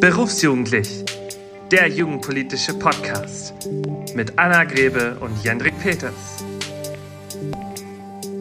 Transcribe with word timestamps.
Berufsjugendlich, 0.00 1.04
der 1.70 1.86
jugendpolitische 1.86 2.72
Podcast 2.72 3.68
mit 4.14 4.38
Anna 4.38 4.64
Grebe 4.64 5.18
und 5.20 5.44
Jendrik 5.44 5.78
Peters. 5.78 6.42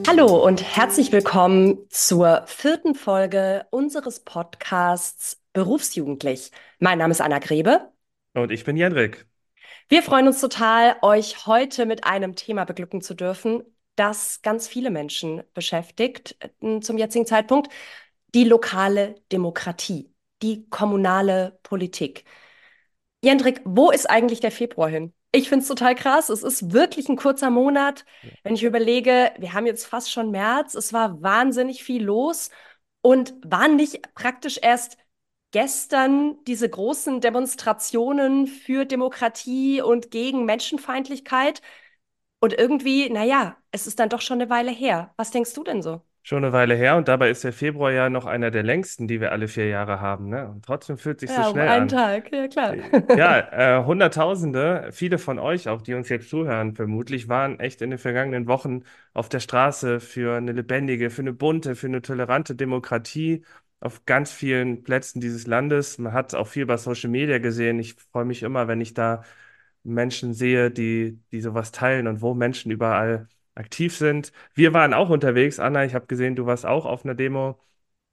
Hallo 0.07 0.41
und 0.41 0.63
herzlich 0.63 1.11
willkommen 1.11 1.79
zur 1.89 2.43
vierten 2.47 2.95
Folge 2.95 3.65
unseres 3.71 4.21
Podcasts 4.21 5.41
Berufsjugendlich. 5.51 6.51
Mein 6.79 6.97
Name 6.97 7.11
ist 7.11 7.19
Anna 7.19 7.39
Grebe. 7.39 7.91
Und 8.35 8.53
ich 8.53 8.63
bin 8.63 8.77
Jendrik. 8.77 9.27
Wir 9.89 10.01
freuen 10.01 10.27
uns 10.27 10.39
total, 10.39 10.95
euch 11.01 11.45
heute 11.45 11.85
mit 11.85 12.05
einem 12.05 12.37
Thema 12.37 12.63
beglücken 12.63 13.01
zu 13.01 13.15
dürfen, 13.15 13.65
das 13.97 14.41
ganz 14.43 14.69
viele 14.69 14.91
Menschen 14.91 15.43
beschäftigt 15.53 16.37
äh, 16.61 16.79
zum 16.79 16.97
jetzigen 16.97 17.25
Zeitpunkt, 17.25 17.69
die 18.33 18.45
lokale 18.45 19.15
Demokratie, 19.33 20.09
die 20.41 20.67
kommunale 20.69 21.59
Politik. 21.63 22.25
Jendrik, 23.21 23.61
wo 23.65 23.91
ist 23.91 24.09
eigentlich 24.09 24.39
der 24.39 24.51
Februar 24.51 24.89
hin? 24.89 25.13
Ich 25.31 25.49
finde 25.49 25.63
es 25.63 25.67
total 25.67 25.93
krass. 25.95 26.29
Es 26.29 26.43
ist 26.43 26.73
wirklich 26.73 27.07
ein 27.09 27.15
kurzer 27.17 27.49
Monat. 27.49 28.05
Wenn 28.43 28.55
ich 28.55 28.63
überlege, 28.63 29.31
wir 29.37 29.53
haben 29.53 29.65
jetzt 29.65 29.85
fast 29.85 30.11
schon 30.11 30.31
März, 30.31 30.73
es 30.73 30.93
war 30.93 31.21
wahnsinnig 31.21 31.83
viel 31.83 32.03
los 32.03 32.49
und 33.01 33.33
waren 33.43 33.75
nicht 33.75 34.13
praktisch 34.15 34.59
erst 34.61 34.97
gestern 35.51 36.43
diese 36.45 36.69
großen 36.69 37.21
Demonstrationen 37.21 38.47
für 38.47 38.85
Demokratie 38.85 39.81
und 39.81 40.11
gegen 40.11 40.45
Menschenfeindlichkeit. 40.45 41.61
Und 42.39 42.53
irgendwie, 42.53 43.09
naja, 43.09 43.57
es 43.71 43.87
ist 43.87 43.99
dann 43.99 44.09
doch 44.09 44.21
schon 44.21 44.41
eine 44.41 44.49
Weile 44.49 44.71
her. 44.71 45.13
Was 45.17 45.31
denkst 45.31 45.53
du 45.53 45.63
denn 45.63 45.81
so? 45.81 46.01
Schon 46.29 46.43
eine 46.43 46.53
Weile 46.53 46.75
her 46.75 46.95
und 46.95 47.07
dabei 47.07 47.31
ist 47.31 47.43
der 47.43 47.51
Februar 47.53 47.91
ja 47.91 48.07
noch 48.07 48.27
einer 48.27 48.51
der 48.51 48.61
längsten, 48.61 49.07
die 49.07 49.19
wir 49.19 49.31
alle 49.31 49.47
vier 49.47 49.65
Jahre 49.67 49.99
haben. 49.99 50.29
Ne? 50.29 50.47
Und 50.47 50.63
trotzdem 50.63 50.99
fühlt 50.99 51.19
sich 51.21 51.31
ja, 51.31 51.45
so 51.45 51.49
schnell 51.49 51.65
um 51.65 51.73
einen 51.73 51.81
an. 51.81 51.87
Tag, 51.87 52.31
ja 52.31 52.47
klar. 52.47 52.75
Ja, 53.17 53.79
äh, 53.79 53.83
Hunderttausende, 53.83 54.89
viele 54.91 55.17
von 55.17 55.39
euch, 55.39 55.67
auch 55.69 55.81
die 55.81 55.95
uns 55.95 56.07
jetzt 56.07 56.29
zuhören, 56.29 56.75
vermutlich, 56.75 57.29
waren 57.29 57.59
echt 57.59 57.81
in 57.81 57.89
den 57.89 57.97
vergangenen 57.97 58.45
Wochen 58.45 58.83
auf 59.15 59.27
der 59.27 59.39
Straße 59.39 59.99
für 59.99 60.37
eine 60.37 60.51
lebendige, 60.51 61.09
für 61.09 61.23
eine 61.23 61.33
bunte, 61.33 61.73
für 61.73 61.87
eine 61.87 62.03
tolerante 62.03 62.53
Demokratie 62.53 63.43
auf 63.79 64.05
ganz 64.05 64.31
vielen 64.31 64.83
Plätzen 64.83 65.21
dieses 65.21 65.47
Landes. 65.47 65.97
Man 65.97 66.13
hat 66.13 66.35
auch 66.35 66.47
viel 66.47 66.67
bei 66.67 66.77
Social 66.77 67.09
Media 67.09 67.39
gesehen. 67.39 67.79
Ich 67.79 67.95
freue 67.95 68.25
mich 68.25 68.43
immer, 68.43 68.67
wenn 68.67 68.81
ich 68.81 68.93
da 68.93 69.23
Menschen 69.83 70.35
sehe, 70.35 70.69
die, 70.69 71.19
die 71.31 71.41
sowas 71.41 71.71
teilen 71.71 72.05
und 72.05 72.21
wo 72.21 72.35
Menschen 72.35 72.71
überall 72.71 73.27
aktiv 73.59 73.95
sind. 73.97 74.31
Wir 74.55 74.73
waren 74.73 74.93
auch 74.93 75.09
unterwegs. 75.09 75.59
Anna, 75.59 75.85
ich 75.85 75.95
habe 75.95 76.07
gesehen, 76.07 76.35
du 76.35 76.45
warst 76.47 76.65
auch 76.65 76.85
auf 76.85 77.05
einer 77.05 77.15
Demo. 77.15 77.59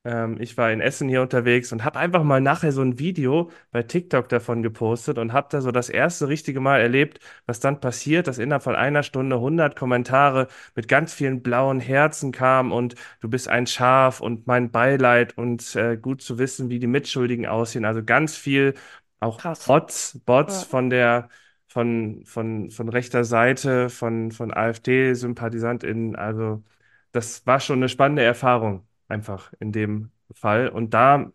Ähm, 0.04 0.36
ich 0.40 0.56
war 0.56 0.70
in 0.72 0.80
Essen 0.80 1.08
hier 1.08 1.22
unterwegs 1.22 1.72
und 1.72 1.84
habe 1.84 1.98
einfach 1.98 2.22
mal 2.22 2.40
nachher 2.40 2.72
so 2.72 2.82
ein 2.82 2.98
Video 2.98 3.50
bei 3.72 3.82
TikTok 3.82 4.28
davon 4.28 4.62
gepostet 4.62 5.18
und 5.18 5.32
habe 5.32 5.48
da 5.50 5.60
so 5.60 5.72
das 5.72 5.88
erste 5.88 6.28
richtige 6.28 6.60
Mal 6.60 6.80
erlebt, 6.80 7.20
was 7.46 7.60
dann 7.60 7.80
passiert, 7.80 8.28
dass 8.28 8.38
innerhalb 8.38 8.62
von 8.62 8.76
einer 8.76 9.02
Stunde 9.02 9.40
100 9.40 9.76
Kommentare 9.76 10.48
mit 10.76 10.88
ganz 10.88 11.12
vielen 11.14 11.42
blauen 11.42 11.80
Herzen 11.80 12.32
kamen 12.32 12.72
und 12.72 12.94
du 13.20 13.28
bist 13.28 13.48
ein 13.48 13.66
Schaf 13.66 14.20
und 14.20 14.46
mein 14.46 14.70
Beileid 14.70 15.36
und 15.38 15.74
äh, 15.76 15.96
gut 15.96 16.22
zu 16.22 16.38
wissen, 16.38 16.70
wie 16.70 16.78
die 16.78 16.86
Mitschuldigen 16.86 17.46
aussehen. 17.46 17.84
Also 17.84 18.04
ganz 18.04 18.36
viel 18.36 18.74
auch 19.20 19.40
Krass. 19.40 19.66
Bots, 19.66 20.20
Bots 20.24 20.62
Ja. 20.62 20.68
von 20.68 20.90
der 20.90 21.28
von, 21.76 22.24
von, 22.24 22.70
von 22.70 22.88
rechter 22.88 23.24
Seite, 23.24 23.90
von, 23.90 24.30
von 24.32 24.50
AfD-SympathisantInnen. 24.54 26.16
Also 26.16 26.64
das 27.12 27.46
war 27.46 27.60
schon 27.60 27.76
eine 27.80 27.88
spannende 27.90 28.22
Erfahrung 28.22 28.86
einfach 29.08 29.52
in 29.60 29.72
dem 29.72 30.10
Fall. 30.34 30.68
Und 30.70 30.94
da 30.94 31.32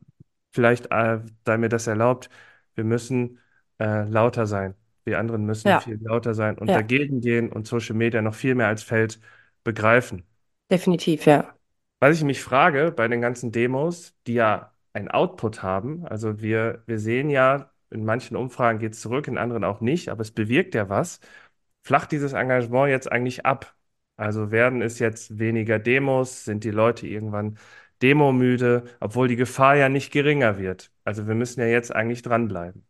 vielleicht, 0.52 0.88
äh, 0.92 1.20
da 1.44 1.58
mir 1.58 1.70
das 1.70 1.86
erlaubt, 1.88 2.30
wir 2.76 2.84
müssen 2.84 3.40
äh, 3.80 4.04
lauter 4.06 4.48
sein. 4.48 4.74
Wir 5.04 5.20
anderen 5.20 5.46
müssen 5.46 5.76
Ja, 5.76 5.78
viel 5.78 6.00
lauter 6.02 6.34
sein 6.34 6.58
und 6.58 6.74
ja, 6.74 6.76
dagegen 6.76 7.22
gehen 7.22 7.52
und 7.52 7.68
Social 7.68 7.96
Media 7.96 8.22
noch 8.24 8.36
viel 8.36 8.56
mehr 8.56 8.68
als 8.68 8.82
Feld 8.84 9.20
begreifen. 9.64 10.26
definitiv, 10.72 11.26
ja. 11.28 11.56
Was 12.00 12.18
ich 12.18 12.24
mich 12.24 12.42
frage 12.42 12.92
bei 12.92 13.08
den 13.08 13.22
ganzen 13.22 13.52
Demos, 13.52 14.16
die 14.28 14.34
ja 14.34 14.74
ein 14.94 15.10
Output 15.10 15.62
haben, 15.64 16.06
also 16.06 16.42
wir, 16.42 16.84
wir 16.88 17.00
sehen 17.00 17.30
ja, 17.30 17.71
in 17.92 18.06
manchen 18.06 18.36
Umfragen 18.38 18.80
geht 18.80 18.94
es 18.94 19.02
zurück, 19.02 19.28
in 19.28 19.38
anderen 19.38 19.64
auch 19.64 19.82
nicht, 19.82 20.10
aber 20.10 20.22
es 20.22 20.32
bewirkt 20.32 20.76
ja 20.76 20.90
was. 20.90 21.20
Flacht 21.84 22.12
dieses 22.12 22.34
Engagement 22.34 22.90
jetzt 22.90 23.12
eigentlich 23.12 23.46
ab? 23.46 23.76
Also 24.18 24.52
werden 24.52 24.82
es 24.82 25.00
jetzt 25.00 25.40
weniger 25.40 25.80
Demos? 25.80 26.46
Sind 26.46 26.64
die 26.64 26.72
Leute 26.72 27.08
irgendwann 27.08 27.58
demomüde, 28.02 28.86
obwohl 29.00 29.28
die 29.28 29.36
Gefahr 29.36 29.76
ja 29.76 29.90
nicht 29.90 30.12
geringer 30.12 30.58
wird? 30.60 30.92
Also 31.04 31.28
wir 31.28 31.36
müssen 31.36 31.62
ja 31.62 31.68
jetzt 31.68 31.94
eigentlich 31.96 32.22
dranbleiben. 32.22 32.86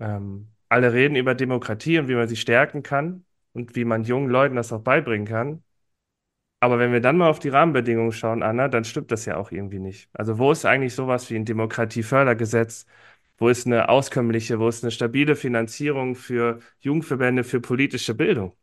Ähm, 0.00 0.48
alle 0.68 0.92
reden 0.92 1.16
über 1.16 1.34
Demokratie 1.34 1.98
und 1.98 2.08
wie 2.08 2.14
man 2.14 2.28
sie 2.28 2.36
stärken 2.36 2.82
kann 2.82 3.24
und 3.52 3.76
wie 3.76 3.84
man 3.84 4.04
jungen 4.04 4.30
Leuten 4.30 4.56
das 4.56 4.72
auch 4.72 4.82
beibringen 4.82 5.26
kann. 5.26 5.62
Aber 6.60 6.78
wenn 6.78 6.92
wir 6.92 7.00
dann 7.00 7.16
mal 7.18 7.28
auf 7.28 7.38
die 7.38 7.50
Rahmenbedingungen 7.50 8.12
schauen, 8.12 8.42
Anna, 8.42 8.68
dann 8.68 8.84
stimmt 8.84 9.12
das 9.12 9.24
ja 9.26 9.36
auch 9.36 9.50
irgendwie 9.52 9.78
nicht. 9.78 10.08
Also 10.14 10.38
wo 10.38 10.52
ist 10.52 10.64
eigentlich 10.64 10.94
sowas 10.94 11.30
wie 11.30 11.36
ein 11.36 11.44
Demokratiefördergesetz? 11.44 12.86
Wo 13.38 13.48
ist 13.48 13.66
eine 13.66 13.88
auskömmliche, 13.88 14.58
wo 14.58 14.68
ist 14.68 14.82
eine 14.82 14.90
stabile 14.90 15.36
Finanzierung 15.36 16.14
für 16.14 16.60
Jugendverbände, 16.80 17.44
für 17.44 17.60
politische 17.60 18.14
Bildung? 18.14 18.56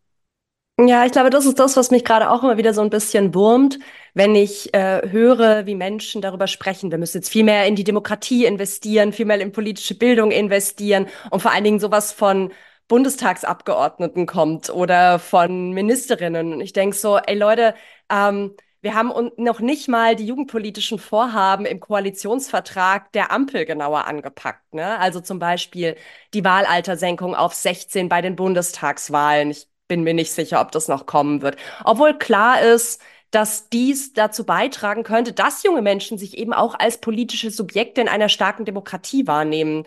Ja, 0.79 1.05
ich 1.05 1.11
glaube, 1.11 1.29
das 1.29 1.45
ist 1.45 1.59
das, 1.59 1.77
was 1.77 1.91
mich 1.91 2.03
gerade 2.03 2.31
auch 2.31 2.41
immer 2.43 2.57
wieder 2.57 2.73
so 2.73 2.81
ein 2.81 2.89
bisschen 2.89 3.35
wurmt, 3.35 3.77
wenn 4.15 4.33
ich 4.33 4.73
äh, 4.73 5.07
höre, 5.07 5.67
wie 5.67 5.75
Menschen 5.75 6.19
darüber 6.21 6.47
sprechen. 6.47 6.89
Wir 6.89 6.97
müssen 6.97 7.17
jetzt 7.17 7.29
viel 7.29 7.43
mehr 7.43 7.67
in 7.67 7.75
die 7.75 7.83
Demokratie 7.83 8.45
investieren, 8.45 9.13
viel 9.13 9.27
mehr 9.27 9.39
in 9.39 9.51
politische 9.51 9.95
Bildung 9.95 10.31
investieren 10.31 11.07
und 11.29 11.41
vor 11.41 11.51
allen 11.51 11.63
Dingen 11.63 11.79
sowas 11.79 12.11
von 12.11 12.51
Bundestagsabgeordneten 12.87 14.25
kommt 14.25 14.71
oder 14.71 15.19
von 15.19 15.73
Ministerinnen. 15.73 16.53
Und 16.53 16.61
ich 16.61 16.73
denke 16.73 16.95
so, 16.95 17.17
ey 17.17 17.35
Leute, 17.37 17.75
ähm, 18.09 18.55
wir 18.83 18.93
haben 18.95 19.11
un- 19.11 19.31
noch 19.37 19.61
nicht 19.61 19.87
mal 19.87 20.15
die 20.15 20.25
jugendpolitischen 20.27 20.99
Vorhaben 20.99 21.65
im 21.65 21.79
Koalitionsvertrag 21.79 23.11
der 23.13 23.31
Ampel 23.31 23.65
genauer 23.65 24.05
angepackt. 24.07 24.73
Ne? 24.73 24.99
Also 24.99 25.21
zum 25.21 25.39
Beispiel 25.39 25.95
die 26.33 26.43
Wahlaltersenkung 26.43 27.33
auf 27.33 27.53
16 27.53 28.09
bei 28.09 28.21
den 28.21 28.35
Bundestagswahlen. 28.35 29.51
Ich 29.51 29.69
bin 29.87 30.03
mir 30.03 30.13
nicht 30.13 30.33
sicher, 30.33 30.59
ob 30.61 30.71
das 30.73 30.89
noch 30.89 31.05
kommen 31.05 31.41
wird. 31.41 31.55
Obwohl 31.85 32.17
klar 32.17 32.61
ist, 32.61 33.01
dass 33.31 33.69
dies 33.69 34.13
dazu 34.13 34.45
beitragen 34.45 35.03
könnte, 35.03 35.33
dass 35.33 35.63
junge 35.63 35.81
Menschen 35.81 36.17
sich 36.17 36.37
eben 36.37 36.53
auch 36.53 36.75
als 36.77 36.99
politische 36.99 37.51
Subjekte 37.51 38.01
in 38.01 38.09
einer 38.09 38.29
starken 38.29 38.65
Demokratie 38.65 39.27
wahrnehmen. 39.27 39.85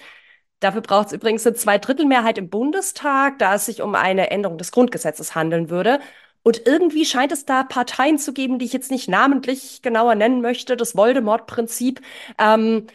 Dafür 0.60 0.80
braucht 0.80 1.08
es 1.08 1.12
übrigens 1.12 1.46
eine 1.46 1.54
Zweidrittelmehrheit 1.54 2.38
im 2.38 2.48
Bundestag, 2.50 3.38
da 3.38 3.54
es 3.56 3.66
sich 3.66 3.82
um 3.82 3.94
eine 3.94 4.30
Änderung 4.30 4.58
des 4.58 4.72
Grundgesetzes 4.72 5.34
handeln 5.34 5.68
würde. 5.70 6.00
Und 6.46 6.64
irgendwie 6.64 7.04
scheint 7.04 7.32
es 7.32 7.44
da 7.44 7.64
Parteien 7.64 8.18
zu 8.18 8.32
geben, 8.32 8.60
die 8.60 8.66
ich 8.66 8.72
jetzt 8.72 8.92
nicht 8.92 9.08
namentlich 9.08 9.82
genauer 9.82 10.14
nennen 10.14 10.40
möchte, 10.40 10.76
das 10.76 10.96
Voldemort-Prinzip, 10.96 12.00
ähm, 12.38 12.86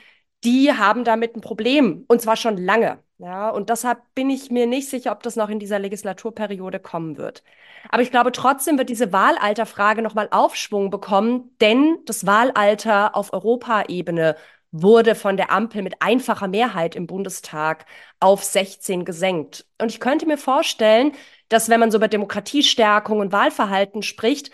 die 0.46 0.72
haben 0.72 1.04
damit 1.04 1.36
ein 1.36 1.42
Problem. 1.42 2.06
Und 2.08 2.22
zwar 2.22 2.38
schon 2.38 2.56
lange. 2.56 3.00
Ja, 3.18 3.50
und 3.50 3.70
deshalb 3.70 4.00
bin 4.16 4.30
ich 4.30 4.52
mir 4.52 4.68
nicht 4.68 4.90
sicher, 4.90 5.12
ob 5.12 5.22
das 5.24 5.36
noch 5.36 5.50
in 5.50 5.60
dieser 5.60 5.80
Legislaturperiode 5.80 6.80
kommen 6.80 7.18
wird. 7.18 7.44
Aber 7.90 8.02
ich 8.02 8.10
glaube, 8.10 8.32
trotzdem 8.32 8.78
wird 8.78 8.88
diese 8.88 9.12
Wahlalterfrage 9.12 10.02
nochmal 10.02 10.30
Aufschwung 10.32 10.90
bekommen, 10.90 11.54
denn 11.60 11.98
das 12.06 12.26
Wahlalter 12.26 13.18
auf 13.18 13.34
Europaebene 13.34 14.38
wurde 14.72 15.14
von 15.14 15.36
der 15.36 15.52
Ampel 15.52 15.82
mit 15.82 15.96
einfacher 16.02 16.48
Mehrheit 16.48 16.96
im 16.96 17.06
Bundestag 17.06 17.86
auf 18.22 18.46
16 18.46 19.04
gesenkt. 19.04 19.66
Und 19.78 19.92
ich 19.92 20.00
könnte 20.00 20.26
mir 20.26 20.38
vorstellen, 20.38 21.12
dass 21.52 21.70
wenn 21.70 21.80
man 21.80 21.92
so 21.92 21.98
über 21.98 22.08
Demokratiestärkung 22.08 23.20
und 23.20 23.32
Wahlverhalten 23.32 24.04
spricht, 24.04 24.52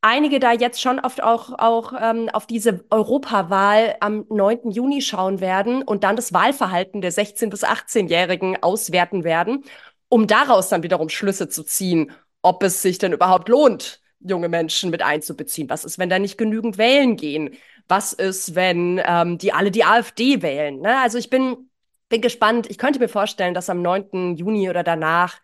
einige 0.00 0.38
da 0.38 0.52
jetzt 0.52 0.80
schon 0.80 1.00
oft 1.00 1.22
auch, 1.22 1.52
auch 1.58 1.92
ähm, 2.00 2.28
auf 2.32 2.46
diese 2.46 2.84
Europawahl 2.90 3.96
am 4.00 4.24
9. 4.30 4.70
Juni 4.70 5.02
schauen 5.02 5.40
werden 5.40 5.82
und 5.82 6.04
dann 6.04 6.14
das 6.14 6.32
Wahlverhalten 6.32 7.00
der 7.00 7.12
16- 7.12 7.50
bis 7.50 7.64
18-Jährigen 7.64 8.62
auswerten 8.62 9.24
werden, 9.24 9.64
um 10.08 10.28
daraus 10.28 10.68
dann 10.68 10.84
wiederum 10.84 11.08
Schlüsse 11.08 11.48
zu 11.48 11.64
ziehen, 11.64 12.12
ob 12.42 12.62
es 12.62 12.80
sich 12.80 12.98
denn 12.98 13.12
überhaupt 13.12 13.48
lohnt, 13.48 14.00
junge 14.20 14.48
Menschen 14.48 14.90
mit 14.90 15.02
einzubeziehen. 15.02 15.68
Was 15.68 15.84
ist, 15.84 15.98
wenn 15.98 16.08
da 16.08 16.20
nicht 16.20 16.38
genügend 16.38 16.78
wählen 16.78 17.16
gehen? 17.16 17.56
Was 17.88 18.12
ist, 18.12 18.54
wenn 18.54 19.00
ähm, 19.04 19.38
die 19.38 19.52
alle 19.52 19.72
die 19.72 19.84
AfD 19.84 20.42
wählen? 20.42 20.80
Ne? 20.80 21.00
Also 21.00 21.18
ich 21.18 21.28
bin, 21.28 21.70
bin 22.08 22.20
gespannt. 22.20 22.70
Ich 22.70 22.78
könnte 22.78 23.00
mir 23.00 23.08
vorstellen, 23.08 23.54
dass 23.54 23.68
am 23.68 23.82
9. 23.82 24.36
Juni 24.36 24.70
oder 24.70 24.84
danach 24.84 25.38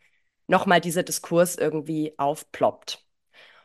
nochmal 0.47 0.81
dieser 0.81 1.03
Diskurs 1.03 1.57
irgendwie 1.57 2.15
aufploppt. 2.19 3.05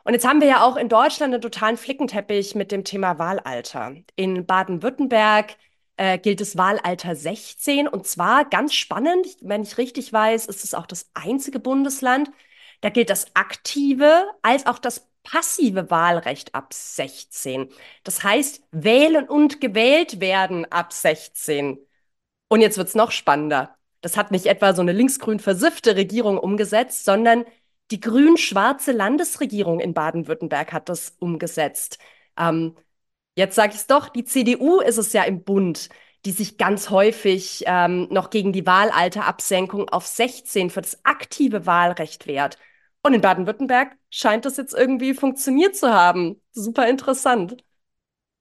Und 0.04 0.14
jetzt 0.14 0.26
haben 0.26 0.40
wir 0.40 0.48
ja 0.48 0.64
auch 0.64 0.76
in 0.76 0.88
Deutschland 0.88 1.34
einen 1.34 1.42
totalen 1.42 1.76
Flickenteppich 1.76 2.54
mit 2.54 2.72
dem 2.72 2.84
Thema 2.84 3.18
Wahlalter. 3.18 3.94
In 4.16 4.46
Baden-Württemberg 4.46 5.56
äh, 5.96 6.18
gilt 6.18 6.40
das 6.40 6.56
Wahlalter 6.56 7.14
16 7.14 7.88
und 7.88 8.06
zwar 8.06 8.44
ganz 8.46 8.74
spannend, 8.74 9.26
wenn 9.42 9.62
ich 9.62 9.76
richtig 9.78 10.12
weiß, 10.12 10.46
ist 10.46 10.64
es 10.64 10.74
auch 10.74 10.86
das 10.86 11.10
einzige 11.14 11.60
Bundesland. 11.60 12.30
Da 12.80 12.90
gilt 12.90 13.10
das 13.10 13.34
aktive 13.34 14.26
als 14.42 14.66
auch 14.66 14.78
das 14.78 15.08
passive 15.24 15.90
Wahlrecht 15.90 16.54
ab 16.54 16.72
16. 16.72 17.68
Das 18.04 18.22
heißt, 18.22 18.62
wählen 18.70 19.28
und 19.28 19.60
gewählt 19.60 20.20
werden 20.20 20.64
ab 20.72 20.92
16. 20.92 21.78
Und 22.48 22.60
jetzt 22.62 22.78
wird's 22.78 22.94
noch 22.94 23.10
spannender. 23.10 23.77
Das 24.08 24.16
hat 24.16 24.30
nicht 24.30 24.46
etwa 24.46 24.72
so 24.72 24.80
eine 24.80 24.92
linksgrün 24.92 25.38
versiffte 25.38 25.94
Regierung 25.94 26.38
umgesetzt, 26.38 27.04
sondern 27.04 27.44
die 27.90 28.00
grün-schwarze 28.00 28.92
Landesregierung 28.92 29.80
in 29.80 29.92
Baden-Württemberg 29.92 30.72
hat 30.72 30.88
das 30.88 31.14
umgesetzt. 31.18 31.98
Ähm, 32.38 32.74
jetzt 33.34 33.54
sage 33.54 33.74
ich 33.74 33.80
es 33.80 33.86
doch, 33.86 34.08
die 34.08 34.24
CDU 34.24 34.80
ist 34.80 34.96
es 34.96 35.12
ja 35.12 35.24
im 35.24 35.44
Bund, 35.44 35.90
die 36.24 36.30
sich 36.30 36.56
ganz 36.56 36.88
häufig 36.88 37.64
ähm, 37.66 38.08
noch 38.10 38.30
gegen 38.30 38.54
die 38.54 38.64
Wahlalterabsenkung 38.64 39.90
auf 39.90 40.06
16 40.06 40.70
für 40.70 40.80
das 40.80 41.04
aktive 41.04 41.66
Wahlrecht 41.66 42.26
wehrt. 42.26 42.56
Und 43.02 43.12
in 43.12 43.20
Baden-Württemberg 43.20 43.94
scheint 44.08 44.46
das 44.46 44.56
jetzt 44.56 44.72
irgendwie 44.72 45.12
funktioniert 45.12 45.76
zu 45.76 45.92
haben. 45.92 46.40
Super 46.52 46.88
interessant. 46.88 47.62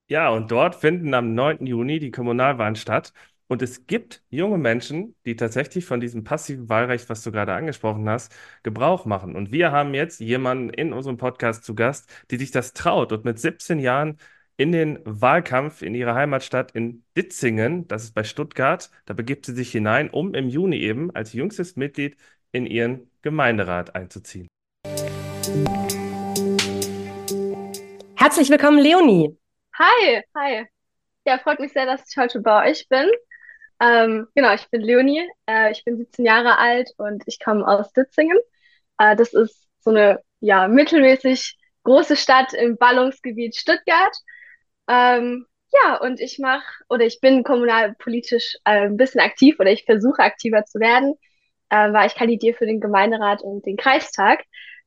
Ja, 0.07 0.29
und 0.29 0.49
dort 0.49 0.75
finden 0.75 1.13
am 1.13 1.33
9. 1.33 1.65
Juni 1.65 1.99
die 1.99 2.11
Kommunalwahlen 2.11 2.77
statt. 2.77 3.11
Und 3.49 3.61
es 3.61 3.87
gibt 3.87 4.23
junge 4.29 4.57
Menschen, 4.57 5.15
die 5.25 5.37
tatsächlich 5.37 5.85
von 5.85 6.01
diesem 6.01 6.23
passiven 6.23 6.67
Wahlrecht, 6.67 7.09
was 7.09 7.23
du 7.23 7.31
gerade 7.31 7.53
angesprochen 7.53 8.09
hast, 8.09 8.35
Gebrauch 8.63 9.05
machen. 9.05 9.35
Und 9.35 9.51
wir 9.51 9.71
haben 9.71 9.93
jetzt 9.93 10.19
jemanden 10.19 10.69
in 10.69 10.91
unserem 10.91 11.17
Podcast 11.17 11.63
zu 11.63 11.73
Gast, 11.73 12.09
die 12.29 12.37
sich 12.37 12.51
das 12.51 12.73
traut 12.73 13.13
und 13.13 13.23
mit 13.23 13.39
17 13.39 13.79
Jahren 13.79 14.17
in 14.57 14.71
den 14.71 14.99
Wahlkampf 15.05 15.81
in 15.81 15.95
ihrer 15.95 16.15
Heimatstadt 16.15 16.71
in 16.71 17.05
Ditzingen, 17.15 17.87
das 17.87 18.03
ist 18.03 18.13
bei 18.13 18.23
Stuttgart, 18.23 18.89
da 19.05 19.13
begibt 19.13 19.45
sie 19.45 19.53
sich 19.53 19.71
hinein, 19.71 20.09
um 20.09 20.33
im 20.33 20.49
Juni 20.49 20.79
eben 20.79 21.15
als 21.15 21.31
jüngstes 21.33 21.75
Mitglied 21.75 22.17
in 22.51 22.65
ihren 22.65 23.09
Gemeinderat 23.21 23.95
einzuziehen. 23.95 24.47
Herzlich 28.15 28.49
willkommen, 28.49 28.79
Leonie. 28.79 29.37
Hi, 29.75 30.21
hi. 30.35 30.65
Ja, 31.25 31.37
freut 31.37 31.59
mich 31.59 31.71
sehr, 31.71 31.85
dass 31.85 32.09
ich 32.09 32.17
heute 32.17 32.41
bei 32.41 32.71
euch 32.71 32.87
bin. 32.89 33.09
Ähm, 33.79 34.27
genau, 34.33 34.53
ich 34.53 34.69
bin 34.69 34.81
Leonie, 34.81 35.29
äh, 35.47 35.71
ich 35.71 35.83
bin 35.83 35.97
17 35.97 36.25
Jahre 36.25 36.57
alt 36.57 36.89
und 36.97 37.23
ich 37.27 37.39
komme 37.39 37.67
aus 37.67 37.91
Ditzingen. 37.93 38.37
Äh, 38.97 39.15
das 39.15 39.33
ist 39.33 39.67
so 39.79 39.91
eine 39.91 40.21
ja, 40.39 40.67
mittelmäßig 40.67 41.57
große 41.83 42.15
Stadt 42.15 42.53
im 42.53 42.77
Ballungsgebiet 42.77 43.55
Stuttgart. 43.55 44.15
Ähm, 44.89 45.45
ja, 45.73 45.97
und 45.97 46.19
ich 46.19 46.39
mache 46.39 46.65
oder 46.89 47.05
ich 47.05 47.19
bin 47.19 47.43
kommunalpolitisch 47.43 48.55
äh, 48.65 48.85
ein 48.85 48.97
bisschen 48.97 49.21
aktiv 49.21 49.59
oder 49.59 49.71
ich 49.71 49.85
versuche 49.85 50.21
aktiver 50.21 50.65
zu 50.65 50.79
werden, 50.79 51.15
äh, 51.69 51.91
weil 51.91 52.07
ich 52.07 52.15
kandidiere 52.15 52.57
für 52.57 52.65
den 52.65 52.79
Gemeinderat 52.79 53.41
und 53.41 53.65
den 53.65 53.77
Kreistag. 53.77 54.43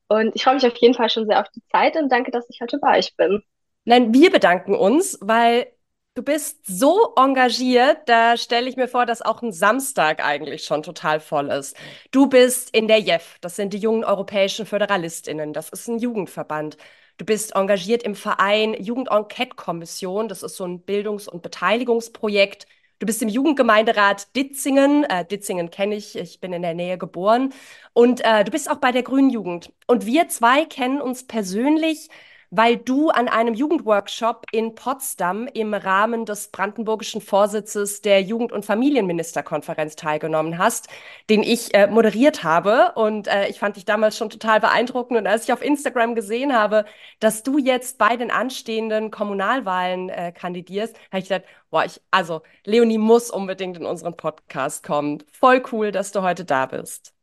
Und 0.07 0.35
ich 0.35 0.43
freue 0.43 0.55
mich 0.55 0.65
auf 0.65 0.75
jeden 0.77 0.93
Fall 0.93 1.09
schon 1.09 1.27
sehr 1.27 1.39
auf 1.39 1.49
die 1.55 1.63
Zeit 1.71 1.95
und 1.95 2.11
danke, 2.11 2.31
dass 2.31 2.49
ich 2.49 2.59
heute 2.61 2.79
bei 2.79 2.97
euch 2.97 3.15
bin. 3.15 3.41
Nein, 3.85 4.13
wir 4.13 4.29
bedanken 4.31 4.75
uns, 4.75 5.17
weil 5.21 5.67
du 6.13 6.23
bist 6.23 6.65
so 6.65 7.13
engagiert, 7.15 7.99
da 8.07 8.37
stelle 8.37 8.69
ich 8.69 8.75
mir 8.75 8.87
vor, 8.87 9.05
dass 9.05 9.21
auch 9.21 9.41
ein 9.41 9.51
Samstag 9.53 10.23
eigentlich 10.23 10.63
schon 10.65 10.83
total 10.83 11.19
voll 11.19 11.49
ist. 11.49 11.75
Du 12.11 12.27
bist 12.27 12.75
in 12.75 12.87
der 12.87 12.99
JEF, 12.99 13.37
das 13.41 13.55
sind 13.55 13.73
die 13.73 13.77
jungen 13.77 14.03
europäischen 14.03 14.65
Föderalistinnen, 14.65 15.53
das 15.53 15.69
ist 15.69 15.87
ein 15.87 15.99
Jugendverband. 15.99 16.77
Du 17.17 17.25
bist 17.25 17.55
engagiert 17.55 18.03
im 18.03 18.15
Verein 18.15 18.73
Jugend-Enquete-Kommission, 18.73 20.27
das 20.27 20.43
ist 20.43 20.55
so 20.57 20.65
ein 20.65 20.81
Bildungs- 20.81 21.27
und 21.27 21.43
Beteiligungsprojekt. 21.43 22.67
Du 22.99 23.05
bist 23.05 23.21
im 23.23 23.29
Jugendgemeinderat 23.29 24.35
Ditzingen. 24.35 25.03
Äh, 25.05 25.25
Ditzingen 25.25 25.71
kenne 25.71 25.95
ich, 25.95 26.15
ich 26.15 26.39
bin 26.39 26.53
in 26.53 26.61
der 26.61 26.75
Nähe 26.75 26.99
geboren. 26.99 27.51
Und 27.93 28.21
äh, 28.23 28.43
du 28.43 28.51
bist 28.51 28.69
auch 28.69 28.77
bei 28.77 28.91
der 28.91 29.01
Grünen 29.01 29.31
Jugend. 29.31 29.73
Und 29.87 30.05
wir 30.05 30.27
zwei 30.29 30.65
kennen 30.65 31.01
uns 31.01 31.25
persönlich 31.25 32.09
weil 32.51 32.75
du 32.77 33.09
an 33.09 33.29
einem 33.29 33.53
Jugendworkshop 33.53 34.45
in 34.51 34.75
Potsdam 34.75 35.47
im 35.47 35.73
Rahmen 35.73 36.25
des 36.25 36.49
brandenburgischen 36.49 37.21
Vorsitzes 37.21 38.01
der 38.01 38.21
Jugend- 38.21 38.51
und 38.51 38.65
Familienministerkonferenz 38.65 39.95
teilgenommen 39.95 40.57
hast, 40.57 40.89
den 41.29 41.43
ich 41.43 41.73
äh, 41.73 41.87
moderiert 41.87 42.43
habe. 42.43 42.91
Und 42.95 43.27
äh, 43.27 43.47
ich 43.47 43.59
fand 43.59 43.77
dich 43.77 43.85
damals 43.85 44.17
schon 44.17 44.29
total 44.29 44.59
beeindruckend. 44.59 45.17
Und 45.17 45.27
als 45.27 45.45
ich 45.45 45.53
auf 45.53 45.63
Instagram 45.63 46.13
gesehen 46.13 46.53
habe, 46.53 46.85
dass 47.21 47.43
du 47.43 47.57
jetzt 47.57 47.97
bei 47.97 48.17
den 48.17 48.31
anstehenden 48.31 49.11
Kommunalwahlen 49.11 50.09
äh, 50.09 50.33
kandidierst, 50.33 50.95
habe 51.09 51.19
ich 51.19 51.29
gedacht, 51.29 51.45
boah, 51.69 51.85
ich, 51.85 52.01
also 52.11 52.41
Leonie 52.65 52.97
muss 52.97 53.31
unbedingt 53.31 53.77
in 53.77 53.85
unseren 53.85 54.17
Podcast 54.17 54.83
kommen. 54.83 55.23
Voll 55.31 55.63
cool, 55.71 55.93
dass 55.93 56.11
du 56.11 56.21
heute 56.21 56.43
da 56.43 56.65
bist. 56.65 57.13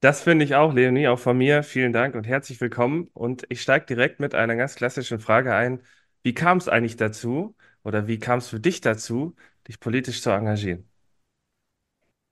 Das 0.00 0.22
finde 0.22 0.44
ich 0.44 0.54
auch, 0.54 0.72
Leonie, 0.74 1.08
auch 1.08 1.18
von 1.18 1.36
mir. 1.36 1.62
Vielen 1.64 1.92
Dank 1.92 2.14
und 2.14 2.24
herzlich 2.24 2.60
willkommen. 2.60 3.08
Und 3.14 3.44
ich 3.48 3.60
steige 3.62 3.86
direkt 3.86 4.20
mit 4.20 4.34
einer 4.34 4.54
ganz 4.56 4.76
klassischen 4.76 5.18
Frage 5.18 5.54
ein. 5.54 5.82
Wie 6.22 6.34
kam 6.34 6.58
es 6.58 6.68
eigentlich 6.68 6.96
dazu 6.96 7.56
oder 7.82 8.06
wie 8.06 8.18
kam 8.20 8.38
es 8.38 8.48
für 8.48 8.60
dich 8.60 8.80
dazu, 8.80 9.34
dich 9.66 9.80
politisch 9.80 10.22
zu 10.22 10.30
engagieren? 10.30 10.88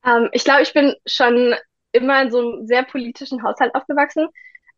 Ähm, 0.04 0.28
ich 0.32 0.44
glaube, 0.44 0.62
ich 0.62 0.72
bin 0.72 0.94
schon 1.06 1.54
immer 1.92 2.22
in 2.22 2.30
so 2.30 2.38
einem 2.38 2.66
sehr 2.66 2.84
politischen 2.84 3.42
Haushalt 3.42 3.74
aufgewachsen, 3.74 4.28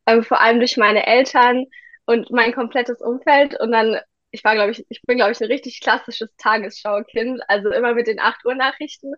ähm, 0.07 0.23
vor 0.25 0.41
allem 0.41 0.59
durch 0.59 0.77
meine 0.77 1.07
Eltern 1.07 1.67
und 2.07 2.31
mein 2.31 2.53
komplettes 2.55 3.01
Umfeld. 3.01 3.59
Und 3.61 3.73
dann, 3.73 3.99
ich 4.31 4.45
war, 4.45 4.55
glaube 4.55 4.71
ich, 4.73 4.87
ich 4.89 5.03
bin, 5.03 5.19
glaube 5.19 5.33
ich, 5.33 5.41
ein 5.41 5.49
richtig 5.49 5.81
klassisches 5.81 6.31
Tagesschaukind, 6.39 7.43
also 7.49 7.71
immer 7.71 7.95
mit 7.95 8.07
den 8.07 8.21
8 8.21 8.45
Uhr 8.47 8.55
Nachrichten. 8.55 9.13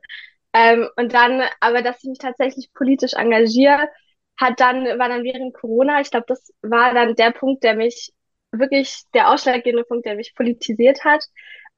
Ähm, 0.53 0.89
und 0.97 1.15
dann, 1.15 1.43
aber 1.61 1.83
dass 1.83 2.03
ich 2.03 2.09
mich 2.11 2.19
tatsächlich 2.19 2.73
politisch 2.75 3.15
engagiere, 3.15 3.89
hat 4.37 4.59
dann, 4.61 4.85
war 4.99 5.09
dann 5.09 5.25
während 5.25 5.55
Corona, 5.55 6.01
ich 6.01 6.11
glaube, 6.11 6.27
das 6.29 6.53
war 6.63 6.95
dann 6.95 7.15
der 7.15 7.31
Punkt, 7.31 7.63
der 7.63 7.75
mich 7.77 8.13
wirklich, 8.53 9.03
der 9.15 9.31
ausschlaggebende 9.31 9.85
Punkt, 9.85 10.07
der 10.07 10.17
mich 10.17 10.35
politisiert 10.35 11.05
hat, 11.05 11.25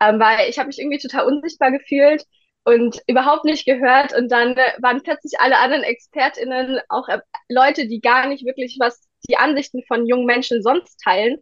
ähm, 0.01 0.19
weil 0.21 0.49
ich 0.49 0.59
habe 0.59 0.69
mich 0.69 0.79
irgendwie 0.79 0.99
total 0.99 1.27
unsichtbar 1.27 1.71
gefühlt 1.71 2.25
und 2.65 3.01
überhaupt 3.07 3.45
nicht 3.45 3.67
gehört 3.67 4.15
und 4.17 4.31
dann 4.31 4.57
äh, 4.57 4.73
waren 4.81 5.03
plötzlich 5.03 5.39
alle 5.41 5.59
anderen 5.59 5.83
ExpertInnen 5.83 6.81
auch 6.89 7.09
äh, 7.09 7.19
Leute, 7.49 7.89
die 7.89 8.01
gar 8.01 8.29
nicht 8.29 8.45
wirklich 8.47 8.77
was 8.81 9.03
die 9.29 9.37
Ansichten 9.37 9.83
von 9.87 10.07
jungen 10.07 10.27
Menschen 10.27 10.63
sonst 10.63 10.99
teilen. 11.01 11.39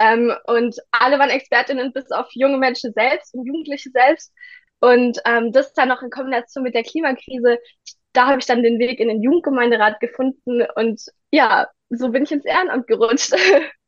Ähm, 0.00 0.32
und 0.46 0.76
alle 0.92 1.18
waren 1.18 1.30
ExpertInnen 1.30 1.92
bis 1.92 2.10
auf 2.12 2.28
junge 2.32 2.58
Menschen 2.58 2.92
selbst 2.92 3.34
und 3.34 3.46
Jugendliche 3.46 3.90
selbst. 3.90 4.32
Und 4.80 5.18
ähm, 5.24 5.52
das 5.52 5.72
dann 5.72 5.88
noch 5.88 6.02
in 6.02 6.10
Kombination 6.10 6.62
mit 6.62 6.74
der 6.74 6.84
Klimakrise, 6.84 7.58
da 8.12 8.26
habe 8.26 8.38
ich 8.38 8.46
dann 8.46 8.62
den 8.62 8.78
Weg 8.78 9.00
in 9.00 9.08
den 9.08 9.22
Jugendgemeinderat 9.22 10.00
gefunden 10.00 10.62
und 10.76 11.00
ja, 11.30 11.68
so 11.90 12.10
bin 12.10 12.24
ich 12.24 12.32
ins 12.32 12.44
Ehrenamt 12.44 12.86
gerutscht. 12.86 13.34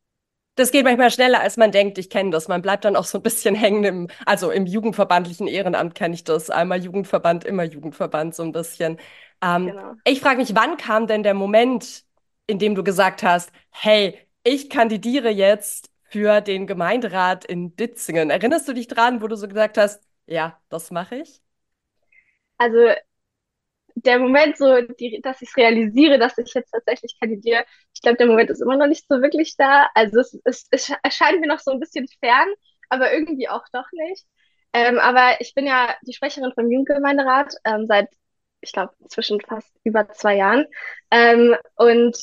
Das 0.56 0.72
geht 0.72 0.84
manchmal 0.84 1.10
schneller, 1.10 1.40
als 1.40 1.56
man 1.56 1.72
denkt. 1.72 1.96
Ich 1.96 2.10
kenne 2.10 2.30
das. 2.30 2.46
Man 2.46 2.60
bleibt 2.60 2.84
dann 2.84 2.94
auch 2.94 3.04
so 3.04 3.18
ein 3.18 3.22
bisschen 3.22 3.54
hängen 3.54 3.84
im, 3.84 4.08
also 4.26 4.50
im 4.50 4.66
jugendverbandlichen 4.66 5.46
Ehrenamt 5.46 5.94
kenne 5.94 6.14
ich 6.14 6.24
das. 6.24 6.50
Einmal 6.50 6.84
Jugendverband, 6.84 7.44
immer 7.44 7.62
Jugendverband, 7.64 8.34
so 8.34 8.42
ein 8.42 8.52
bisschen. 8.52 8.98
Ähm, 9.40 9.68
genau. 9.68 9.94
Ich 10.04 10.20
frage 10.20 10.36
mich, 10.36 10.54
wann 10.54 10.76
kam 10.76 11.06
denn 11.06 11.22
der 11.22 11.32
Moment, 11.32 12.04
in 12.46 12.58
dem 12.58 12.74
du 12.74 12.84
gesagt 12.84 13.22
hast, 13.22 13.52
hey, 13.70 14.18
ich 14.42 14.68
kandidiere 14.68 15.30
jetzt 15.30 15.88
für 16.10 16.42
den 16.42 16.66
Gemeinderat 16.66 17.44
in 17.46 17.74
Ditzingen. 17.76 18.28
Erinnerst 18.28 18.68
du 18.68 18.74
dich 18.74 18.88
dran, 18.88 19.22
wo 19.22 19.28
du 19.28 19.36
so 19.36 19.48
gesagt 19.48 19.78
hast, 19.78 20.02
ja, 20.30 20.58
das 20.70 20.90
mache 20.90 21.16
ich. 21.16 21.42
Also 22.58 22.94
der 23.96 24.18
Moment, 24.18 24.56
so, 24.56 24.80
die, 24.82 25.20
dass 25.22 25.42
ich 25.42 25.48
es 25.50 25.56
realisiere, 25.56 26.18
dass 26.18 26.38
ich 26.38 26.54
jetzt 26.54 26.70
tatsächlich 26.70 27.16
kandidiere, 27.20 27.64
ich 27.94 28.00
glaube, 28.02 28.16
der 28.18 28.26
Moment 28.26 28.50
ist 28.50 28.60
immer 28.62 28.76
noch 28.76 28.86
nicht 28.86 29.06
so 29.08 29.20
wirklich 29.22 29.56
da. 29.56 29.88
Also 29.94 30.20
es, 30.20 30.38
es, 30.44 30.66
es 30.70 30.92
erscheint 31.02 31.40
mir 31.40 31.48
noch 31.48 31.58
so 31.60 31.72
ein 31.72 31.80
bisschen 31.80 32.06
fern, 32.20 32.48
aber 32.88 33.12
irgendwie 33.12 33.48
auch 33.48 33.64
doch 33.72 33.86
nicht. 33.92 34.24
Ähm, 34.72 34.98
aber 34.98 35.40
ich 35.40 35.54
bin 35.54 35.66
ja 35.66 35.94
die 36.02 36.12
Sprecherin 36.14 36.52
vom 36.54 36.70
Jugendgemeinderat 36.70 37.54
ähm, 37.64 37.86
seit, 37.88 38.08
ich 38.60 38.72
glaube, 38.72 38.94
zwischen 39.08 39.40
fast 39.40 39.70
über 39.84 40.08
zwei 40.12 40.36
Jahren. 40.36 40.66
Ähm, 41.10 41.56
und 41.76 42.16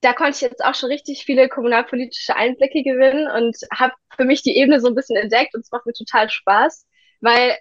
da 0.00 0.12
konnte 0.12 0.32
ich 0.36 0.40
jetzt 0.42 0.64
auch 0.64 0.74
schon 0.76 0.90
richtig 0.90 1.24
viele 1.24 1.48
kommunalpolitische 1.48 2.36
Einblicke 2.36 2.84
gewinnen 2.84 3.28
und 3.30 3.56
habe 3.74 3.94
für 4.16 4.24
mich 4.24 4.42
die 4.42 4.56
Ebene 4.56 4.80
so 4.80 4.86
ein 4.88 4.94
bisschen 4.94 5.16
entdeckt 5.16 5.54
und 5.54 5.62
es 5.62 5.72
macht 5.72 5.86
mir 5.86 5.92
total 5.92 6.30
Spaß 6.30 6.86
weil 7.20 7.56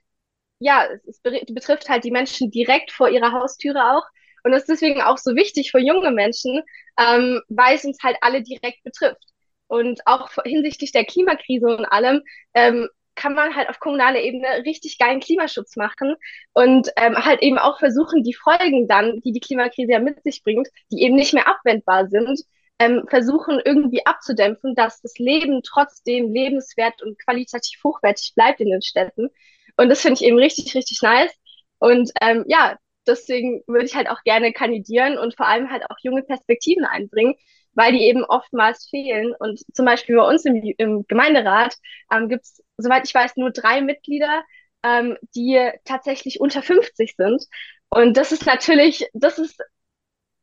ja, 0.60 0.88
es 1.08 1.22
betrifft 1.22 1.90
halt 1.90 2.04
die 2.04 2.12
Menschen 2.12 2.52
direkt 2.52 2.92
vor 2.92 3.10
ihrer 3.10 3.32
Haustüre 3.32 3.92
auch. 3.96 4.04
Und 4.44 4.52
das 4.52 4.62
ist 4.64 4.70
deswegen 4.70 5.02
auch 5.02 5.18
so 5.18 5.36
wichtig 5.36 5.72
für 5.72 5.80
junge 5.80 6.12
Menschen, 6.12 6.64
ähm, 7.00 7.42
weil 7.50 7.76
es 7.76 7.86
uns 7.86 8.00
halt 8.04 8.18
alle 8.22 8.42
direkt 8.42 8.84
betrifft. 8.84 9.24
Und 9.68 10.02
auch 10.06 10.30
hinsichtlich 10.46 10.92
der 10.94 11.06
Klimakrise 11.06 11.68
und 11.68 11.86
allem 11.86 12.22
ähm, 12.54 12.88
kann 13.16 13.34
man 13.34 13.56
halt 13.56 13.70
auf 13.70 13.80
kommunaler 13.80 14.22
Ebene 14.22 14.48
richtig 14.66 14.98
geilen 14.98 15.20
Klimaschutz 15.20 15.76
machen 15.76 16.16
und 16.54 16.90
ähm, 16.96 17.16
halt 17.18 17.42
eben 17.42 17.58
auch 17.58 17.80
versuchen, 17.80 18.24
die 18.24 18.36
Folgen 18.36 18.88
dann, 18.88 19.20
die 19.22 19.34
die 19.34 19.40
Klimakrise 19.40 19.92
ja 19.92 20.00
mit 20.00 20.24
sich 20.24 20.44
bringt, 20.44 20.70
die 20.92 21.02
eben 21.02 21.16
nicht 21.16 21.34
mehr 21.34 21.48
abwendbar 21.48 22.08
sind, 22.08 22.40
ähm, 22.80 23.06
versuchen 23.10 23.60
irgendwie 23.64 24.06
abzudämpfen, 24.06 24.76
dass 24.76 25.02
das 25.02 25.18
Leben 25.18 25.62
trotzdem 25.64 26.32
lebenswert 26.32 27.02
und 27.02 27.18
qualitativ 27.20 27.84
hochwertig 27.84 28.34
bleibt 28.36 28.60
in 28.62 28.70
den 28.70 28.82
Städten. 28.82 29.30
Und 29.78 29.90
das 29.90 30.02
finde 30.02 30.16
ich 30.22 30.28
eben 30.28 30.38
richtig, 30.38 30.76
richtig 30.76 31.02
nice. 31.02 31.32
Und 31.80 32.12
ähm, 32.22 32.46
ja, 32.48 32.78
deswegen 33.08 33.64
würde 33.68 33.86
ich 33.86 33.96
halt 33.96 34.10
auch 34.10 34.22
gerne 34.24 34.54
kandidieren 34.54 35.18
und 35.18 35.36
vor 35.36 35.48
allem 35.48 35.72
halt 35.72 35.84
auch 35.90 35.98
junge 36.02 36.24
Perspektiven 36.24 36.86
einbringen, 36.86 37.36
weil 37.74 37.94
die 37.94 38.04
eben 38.04 38.24
oftmals 38.24 38.88
fehlen. 38.90 39.34
Und 39.40 39.60
zum 39.74 39.86
Beispiel 39.86 40.16
bei 40.18 40.28
uns 40.28 40.46
im, 40.46 40.56
im 40.78 41.06
Gemeinderat 41.08 41.76
ähm, 42.12 42.30
gibt 42.30 42.44
es, 42.44 42.64
soweit 42.78 43.08
ich 43.08 43.14
weiß, 43.14 43.38
nur 43.38 43.52
drei 43.52 43.82
Mitglieder, 43.82 44.44
ähm, 44.84 45.18
die 45.36 45.60
tatsächlich 45.86 46.40
unter 46.40 46.62
50 46.62 47.16
sind. 47.16 47.44
Und 47.90 48.18
das 48.18 48.32
ist 48.32 48.46
natürlich, 48.46 49.08
das 49.14 49.40
ist, 49.40 49.62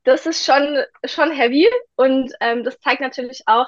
das 0.04 0.26
ist 0.26 0.44
schon, 0.44 0.82
schon 1.04 1.30
heavy 1.32 1.68
und 1.96 2.32
ähm, 2.40 2.64
das 2.64 2.78
zeigt 2.80 3.00
natürlich 3.00 3.42
auch, 3.46 3.66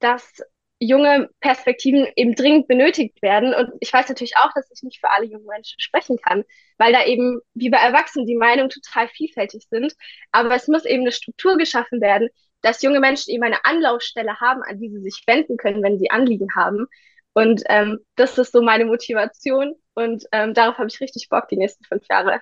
dass 0.00 0.42
junge 0.78 1.30
Perspektiven 1.40 2.06
eben 2.16 2.34
dringend 2.34 2.66
benötigt 2.66 3.22
werden. 3.22 3.54
Und 3.54 3.70
ich 3.80 3.92
weiß 3.92 4.08
natürlich 4.08 4.36
auch, 4.36 4.50
dass 4.54 4.70
ich 4.70 4.82
nicht 4.82 5.00
für 5.00 5.10
alle 5.10 5.26
jungen 5.26 5.46
Menschen 5.46 5.78
sprechen 5.78 6.18
kann, 6.20 6.44
weil 6.76 6.92
da 6.92 7.04
eben, 7.04 7.40
wie 7.54 7.70
bei 7.70 7.78
Erwachsenen, 7.78 8.26
die 8.26 8.36
Meinungen 8.36 8.70
total 8.70 9.08
vielfältig 9.08 9.66
sind. 9.70 9.94
Aber 10.32 10.54
es 10.54 10.68
muss 10.68 10.84
eben 10.84 11.02
eine 11.02 11.12
Struktur 11.12 11.56
geschaffen 11.56 12.00
werden, 12.00 12.28
dass 12.62 12.82
junge 12.82 13.00
Menschen 13.00 13.32
eben 13.32 13.44
eine 13.44 13.64
Anlaufstelle 13.64 14.40
haben, 14.40 14.62
an 14.62 14.78
die 14.78 14.90
sie 14.90 15.00
sich 15.00 15.22
wenden 15.26 15.56
können, 15.56 15.82
wenn 15.82 15.98
sie 15.98 16.10
Anliegen 16.10 16.48
haben. 16.56 16.86
Und 17.32 17.62
ähm, 17.68 18.00
das 18.16 18.36
ist 18.38 18.52
so 18.52 18.60
meine 18.60 18.84
Motivation 18.84 19.74
und 19.94 20.24
ähm, 20.32 20.52
darauf 20.52 20.78
habe 20.78 20.88
ich 20.88 21.00
richtig 21.00 21.28
Bock 21.28 21.48
die 21.48 21.56
nächsten 21.56 21.84
fünf 21.84 22.06
Jahre. 22.08 22.40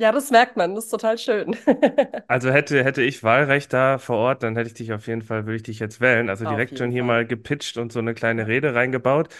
Ja, 0.00 0.12
das 0.12 0.30
merkt 0.30 0.56
man, 0.56 0.74
das 0.74 0.84
ist 0.84 0.90
total 0.90 1.18
schön. 1.18 1.56
Also 2.26 2.50
hätte, 2.50 2.84
hätte 2.84 3.02
ich 3.02 3.22
Wahlrecht 3.22 3.72
da 3.72 3.96
vor 3.98 4.16
Ort, 4.18 4.42
dann 4.42 4.54
hätte 4.56 4.68
ich 4.68 4.74
dich 4.74 4.92
auf 4.92 5.06
jeden 5.06 5.22
Fall, 5.22 5.46
würde 5.46 5.56
ich 5.56 5.62
dich 5.62 5.78
jetzt 5.78 6.00
wählen. 6.00 6.28
Also 6.28 6.44
Auf 6.44 6.46
direkt 6.46 6.76
schon 6.76 6.90
hier 6.90 7.02
Fall. 7.02 7.04
mal 7.04 7.26
gepitcht 7.26 7.78
und 7.78 7.90
so 7.90 8.00
eine 8.00 8.12
kleine 8.14 8.46
Rede 8.46 8.74
reingebaut. 8.74 9.34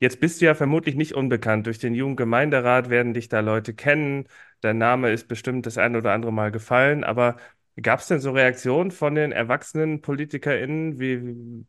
Jetzt 0.00 0.20
bist 0.20 0.40
du 0.40 0.46
ja 0.46 0.54
vermutlich 0.54 0.94
nicht 0.96 1.14
unbekannt. 1.14 1.66
Durch 1.66 1.78
den 1.78 1.94
Jugendgemeinderat 1.94 2.88
werden 2.90 3.12
dich 3.14 3.28
da 3.28 3.40
Leute 3.40 3.74
kennen. 3.74 4.26
Dein 4.62 4.78
Name 4.78 5.10
ist 5.12 5.28
bestimmt 5.28 5.66
das 5.66 5.76
ein 5.78 5.96
oder 5.96 6.12
andere 6.12 6.32
Mal 6.32 6.50
gefallen. 6.50 7.04
Aber 7.04 7.36
gab 7.82 8.00
es 8.00 8.06
denn 8.08 8.20
so 8.20 8.30
Reaktionen 8.32 8.90
von 8.90 9.14
den 9.14 9.32
erwachsenen 9.32 10.00
PolitikerInnen? 10.02 10.98
Wie 11.00 11.66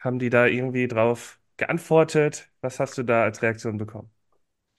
haben 0.00 0.18
die 0.20 0.30
da 0.30 0.46
irgendwie 0.46 0.88
drauf 0.88 1.40
geantwortet? 1.58 2.50
Was 2.62 2.80
hast 2.80 2.98
du 2.98 3.04
da 3.04 3.24
als 3.24 3.42
Reaktion 3.42 3.78
bekommen? 3.78 4.10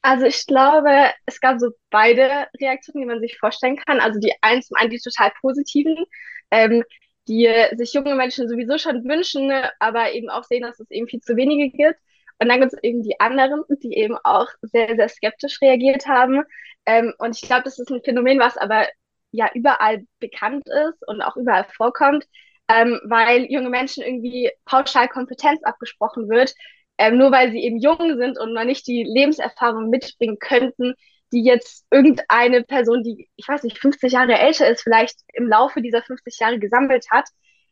Also 0.02 0.26
ich 0.26 0.46
glaube, 0.46 0.90
es 1.26 1.42
gab 1.42 1.60
so 1.60 1.72
beide 1.90 2.48
Reaktionen, 2.62 3.02
die 3.02 3.08
man 3.08 3.20
sich 3.20 3.38
vorstellen 3.38 3.78
kann. 3.78 4.00
Also 4.00 4.20
die 4.20 4.34
einen 4.42 4.62
zum 4.62 4.78
einen 4.78 4.90
die 4.90 5.00
total 5.00 5.32
positiven, 5.42 6.06
ähm, 6.52 6.84
die 7.28 7.50
sich 7.76 7.94
junge 7.94 8.16
Menschen 8.16 8.48
sowieso 8.48 8.78
schon 8.78 9.04
wünschen, 9.04 9.52
aber 9.80 10.14
eben 10.14 10.30
auch 10.30 10.44
sehen, 10.46 10.62
dass 10.64 10.80
es 10.80 10.90
eben 10.92 11.08
viel 11.08 11.20
zu 11.22 11.36
wenige 11.36 11.70
gibt. 11.76 12.00
Und 12.40 12.50
dann 12.50 12.62
gibt 12.62 12.74
es 12.74 12.84
eben 12.84 13.04
die 13.04 13.20
anderen, 13.20 13.64
die 13.84 13.96
eben 13.98 14.16
auch 14.24 14.48
sehr, 14.62 14.96
sehr 14.96 15.10
skeptisch 15.10 15.60
reagiert 15.62 16.08
haben. 16.08 16.44
Ähm, 16.86 17.14
und 17.18 17.36
ich 17.36 17.42
glaube, 17.48 17.64
das 17.64 17.80
ist 17.80 17.90
ein 17.92 18.04
Phänomen, 18.04 18.40
was 18.40 18.58
aber 18.58 18.88
ja 19.32 19.50
überall 19.54 20.06
bekannt 20.20 20.68
ist 20.68 21.06
und 21.08 21.22
auch 21.22 21.36
überall 21.36 21.66
vorkommt, 21.76 22.26
ähm, 22.70 23.00
weil 23.04 23.46
junge 23.52 23.70
Menschen 23.70 24.04
irgendwie 24.04 24.52
pauschal 24.66 25.08
Kompetenz 25.10 25.64
abgesprochen 25.64 26.30
wird, 26.30 26.54
ähm, 26.98 27.18
nur 27.18 27.32
weil 27.32 27.52
sie 27.52 27.64
eben 27.64 27.80
jung 27.80 28.18
sind 28.18 28.40
und 28.40 28.54
noch 28.54 28.64
nicht 28.64 28.88
die 28.88 29.04
Lebenserfahrung 29.04 29.90
mitbringen 29.90 30.40
könnten, 30.40 30.96
die 31.32 31.44
jetzt 31.44 31.86
irgendeine 31.92 32.64
Person, 32.64 33.04
die, 33.04 33.30
ich 33.36 33.48
weiß 33.48 33.64
nicht, 33.64 33.80
50 33.80 34.14
Jahre 34.14 34.38
älter 34.40 34.68
ist, 34.70 34.82
vielleicht 34.82 35.20
im 35.34 35.48
Laufe 35.48 35.82
dieser 35.82 36.02
50 36.02 36.40
Jahre 36.40 36.60
gesammelt 36.60 37.06
hat. 37.12 37.28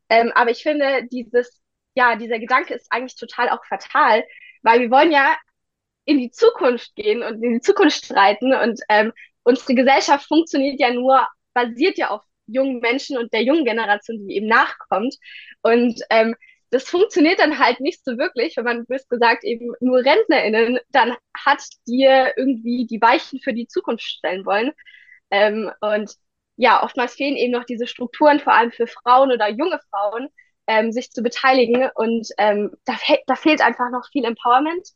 Ähm, 0.09 0.31
aber 0.35 0.51
ich 0.51 0.61
finde, 0.63 1.07
dieses, 1.11 1.61
ja, 1.95 2.15
dieser 2.15 2.39
Gedanke 2.39 2.73
ist 2.73 2.87
eigentlich 2.91 3.15
total 3.15 3.49
auch 3.49 3.63
fatal, 3.65 4.23
weil 4.61 4.81
wir 4.81 4.91
wollen 4.91 5.11
ja 5.11 5.37
in 6.05 6.19
die 6.19 6.31
Zukunft 6.31 6.95
gehen 6.95 7.23
und 7.23 7.41
in 7.43 7.53
die 7.53 7.61
Zukunft 7.61 8.05
streiten 8.05 8.53
und 8.53 8.81
ähm, 8.89 9.11
unsere 9.43 9.75
Gesellschaft 9.75 10.27
funktioniert 10.27 10.79
ja 10.79 10.91
nur, 10.93 11.27
basiert 11.53 11.97
ja 11.97 12.09
auf 12.09 12.23
jungen 12.47 12.79
Menschen 12.79 13.17
und 13.17 13.33
der 13.33 13.43
jungen 13.43 13.65
Generation, 13.65 14.27
die 14.27 14.35
eben 14.35 14.47
nachkommt. 14.47 15.15
Und 15.61 15.99
ähm, 16.09 16.35
das 16.71 16.89
funktioniert 16.89 17.39
dann 17.39 17.59
halt 17.59 17.79
nicht 17.79 18.03
so 18.03 18.17
wirklich, 18.17 18.57
wenn 18.57 18.65
man, 18.65 18.85
bist 18.85 19.09
gesagt, 19.09 19.43
eben 19.43 19.73
nur 19.79 19.99
RentnerInnen 19.99 20.79
dann 20.89 21.15
hat, 21.45 21.63
die 21.87 22.03
irgendwie 22.03 22.87
die 22.87 23.01
Weichen 23.01 23.39
für 23.39 23.53
die 23.53 23.67
Zukunft 23.67 24.03
stellen 24.03 24.45
wollen. 24.45 24.71
Ähm, 25.31 25.71
und 25.81 26.11
ja, 26.57 26.83
oftmals 26.83 27.15
fehlen 27.15 27.35
eben 27.37 27.51
noch 27.53 27.65
diese 27.65 27.87
Strukturen, 27.87 28.39
vor 28.39 28.53
allem 28.53 28.71
für 28.71 28.87
Frauen 28.87 29.31
oder 29.31 29.49
junge 29.49 29.79
Frauen, 29.89 30.29
ähm, 30.67 30.91
sich 30.91 31.11
zu 31.11 31.21
beteiligen. 31.23 31.89
Und 31.95 32.27
ähm, 32.37 32.71
da, 32.85 32.93
fe 32.93 33.19
da 33.27 33.35
fehlt 33.35 33.61
einfach 33.61 33.89
noch 33.91 34.07
viel 34.11 34.25
Empowerment. 34.25 34.87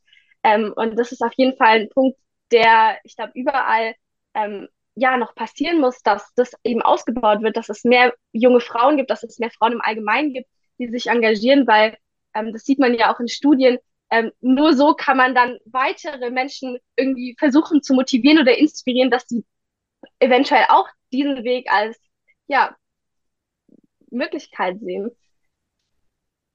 Ähm, 0.42 0.72
und 0.76 0.98
das 0.98 1.12
ist 1.12 1.22
auf 1.22 1.32
jeden 1.36 1.56
Fall 1.56 1.80
ein 1.80 1.88
Punkt, 1.90 2.18
der, 2.50 2.98
ich 3.04 3.16
glaube, 3.16 3.32
überall 3.34 3.94
ähm, 4.34 4.68
ja 4.94 5.16
noch 5.16 5.34
passieren 5.34 5.80
muss, 5.80 6.02
dass 6.02 6.32
das 6.34 6.52
eben 6.64 6.82
ausgebaut 6.82 7.42
wird, 7.42 7.56
dass 7.56 7.68
es 7.68 7.84
mehr 7.84 8.14
junge 8.32 8.60
Frauen 8.60 8.96
gibt, 8.96 9.10
dass 9.10 9.22
es 9.22 9.38
mehr 9.38 9.50
Frauen 9.50 9.72
im 9.72 9.80
Allgemeinen 9.80 10.32
gibt, 10.32 10.48
die 10.80 10.88
sich 10.88 11.06
engagieren, 11.08 11.66
weil 11.66 11.96
ähm, 12.34 12.52
das 12.52 12.64
sieht 12.64 12.80
man 12.80 12.94
ja 12.94 13.14
auch 13.14 13.20
in 13.20 13.28
Studien. 13.28 13.78
Ähm, 14.10 14.32
nur 14.40 14.74
so 14.74 14.94
kann 14.94 15.16
man 15.16 15.34
dann 15.34 15.58
weitere 15.66 16.30
Menschen 16.30 16.78
irgendwie 16.96 17.36
versuchen 17.38 17.82
zu 17.82 17.94
motivieren 17.94 18.40
oder 18.40 18.58
inspirieren, 18.58 19.10
dass 19.10 19.26
die 19.26 19.44
eventuell 20.18 20.64
auch 20.68 20.88
diesen 21.12 21.44
Weg 21.44 21.70
als 21.70 21.96
ja 22.48 22.76
Möglichkeit 24.10 24.80
sehen. 24.80 25.10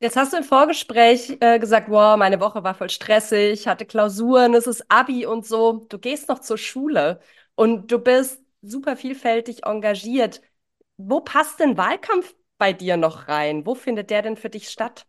Jetzt 0.02 0.18
hast 0.18 0.34
du 0.34 0.38
im 0.38 0.44
Vorgespräch 0.44 1.38
äh, 1.40 1.58
gesagt, 1.58 1.90
wow, 1.90 2.18
meine 2.18 2.42
Woche 2.42 2.64
war 2.64 2.76
voll 2.76 2.90
stressig, 2.90 3.68
hatte 3.68 3.86
Klausuren, 3.86 4.54
es 4.54 4.68
ist 4.68 4.86
Abi 4.90 5.26
und 5.26 5.46
so. 5.46 5.86
Du 5.90 5.98
gehst 5.98 6.28
noch 6.28 6.40
zur 6.40 6.58
Schule 6.58 7.22
und 7.56 7.92
du 7.92 8.00
bist 8.00 8.42
super 8.62 8.98
vielfältig 8.98 9.64
engagiert. 9.66 10.42
Wo 10.98 11.22
passt 11.22 11.60
denn 11.60 11.78
Wahlkampf 11.78 12.36
bei 12.58 12.74
dir 12.74 12.98
noch 12.98 13.28
rein? 13.28 13.66
Wo 13.66 13.76
findet 13.76 14.10
der 14.10 14.22
denn 14.22 14.38
für 14.38 14.50
dich 14.50 14.70
statt? 14.70 15.06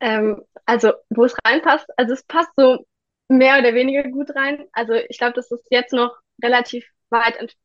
Ähm, 0.00 0.42
also, 0.66 0.92
wo 1.10 1.24
es 1.24 1.34
reinpasst, 1.44 1.86
also 1.96 2.14
es 2.14 2.22
passt 2.24 2.50
so 2.56 2.86
mehr 3.28 3.58
oder 3.58 3.74
weniger 3.74 4.02
gut 4.04 4.34
rein. 4.34 4.66
Also 4.72 4.94
ich 4.94 5.18
glaube, 5.18 5.34
das 5.34 5.50
ist 5.50 5.64
jetzt 5.70 5.92
noch 5.92 6.16
relativ 6.42 6.86
weit 7.10 7.36
entfernt. 7.36 7.56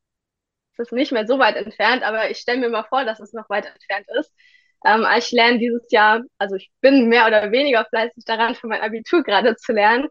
Es 0.73 0.79
ist 0.87 0.91
nicht 0.91 1.11
mehr 1.11 1.25
so 1.27 1.39
weit 1.39 1.55
entfernt, 1.55 2.03
aber 2.03 2.29
ich 2.29 2.39
stelle 2.39 2.59
mir 2.59 2.69
mal 2.69 2.83
vor, 2.83 3.05
dass 3.05 3.19
es 3.19 3.33
noch 3.33 3.49
weit 3.49 3.65
entfernt 3.65 4.07
ist. 4.19 4.31
Ähm, 4.85 5.05
ich 5.17 5.31
lerne 5.31 5.57
dieses 5.59 5.89
Jahr, 5.91 6.21
also 6.37 6.55
ich 6.55 6.71
bin 6.81 7.07
mehr 7.07 7.25
oder 7.27 7.51
weniger 7.51 7.85
fleißig 7.85 8.25
daran, 8.25 8.55
für 8.55 8.67
mein 8.67 8.81
Abitur 8.81 9.23
gerade 9.23 9.55
zu 9.55 9.73
lernen. 9.73 10.09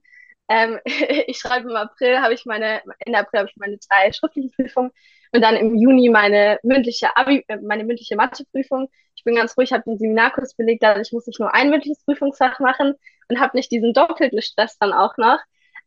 Ähm, 0.48 0.80
ich 1.26 1.38
schreibe 1.38 1.70
im 1.70 1.76
April, 1.76 2.20
habe 2.20 2.34
ich 2.34 2.44
meine, 2.46 2.82
Ende 3.00 3.18
April 3.18 3.40
habe 3.40 3.50
ich 3.50 3.56
meine 3.56 3.78
drei 3.78 4.12
schriftlichen 4.12 4.50
Prüfungen 4.52 4.90
und 5.34 5.42
dann 5.42 5.56
im 5.56 5.76
Juni 5.76 6.08
meine 6.10 6.58
mündliche 6.62 7.16
Abi, 7.16 7.44
äh, 7.48 7.58
meine 7.58 7.84
mündliche 7.84 8.16
Matheprüfung. 8.16 8.88
Ich 9.16 9.24
bin 9.24 9.34
ganz 9.36 9.56
ruhig, 9.58 9.72
habe 9.72 9.84
den 9.84 9.98
Seminarkurs 9.98 10.54
belegt, 10.54 10.82
dadurch 10.82 11.12
muss 11.12 11.26
ich 11.28 11.38
nur 11.38 11.54
ein 11.54 11.70
mündliches 11.70 12.04
Prüfungsfach 12.04 12.60
machen 12.60 12.94
und 13.28 13.40
habe 13.40 13.56
nicht 13.56 13.70
diesen 13.72 13.92
doppelten 13.92 14.40
Stress 14.42 14.78
dann 14.78 14.92
auch 14.92 15.16
noch. 15.16 15.38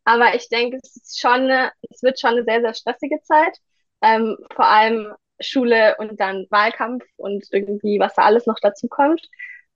Aber 0.04 0.34
ich 0.34 0.48
denke, 0.48 0.78
es 0.82 0.96
ist 0.96 1.20
schon, 1.20 1.50
es 1.90 2.02
wird 2.02 2.18
schon 2.20 2.30
eine 2.32 2.44
sehr, 2.44 2.60
sehr 2.60 2.74
stressige 2.74 3.20
Zeit. 3.22 3.56
Ähm, 4.02 4.36
vor 4.54 4.66
allem 4.68 5.14
Schule 5.40 5.96
und 5.98 6.18
dann 6.20 6.46
Wahlkampf 6.50 7.04
und 7.16 7.46
irgendwie, 7.52 7.98
was 8.00 8.14
da 8.14 8.22
alles 8.22 8.46
noch 8.46 8.58
dazu 8.60 8.88
kommt. 8.88 9.28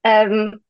Ähm, 0.04 0.62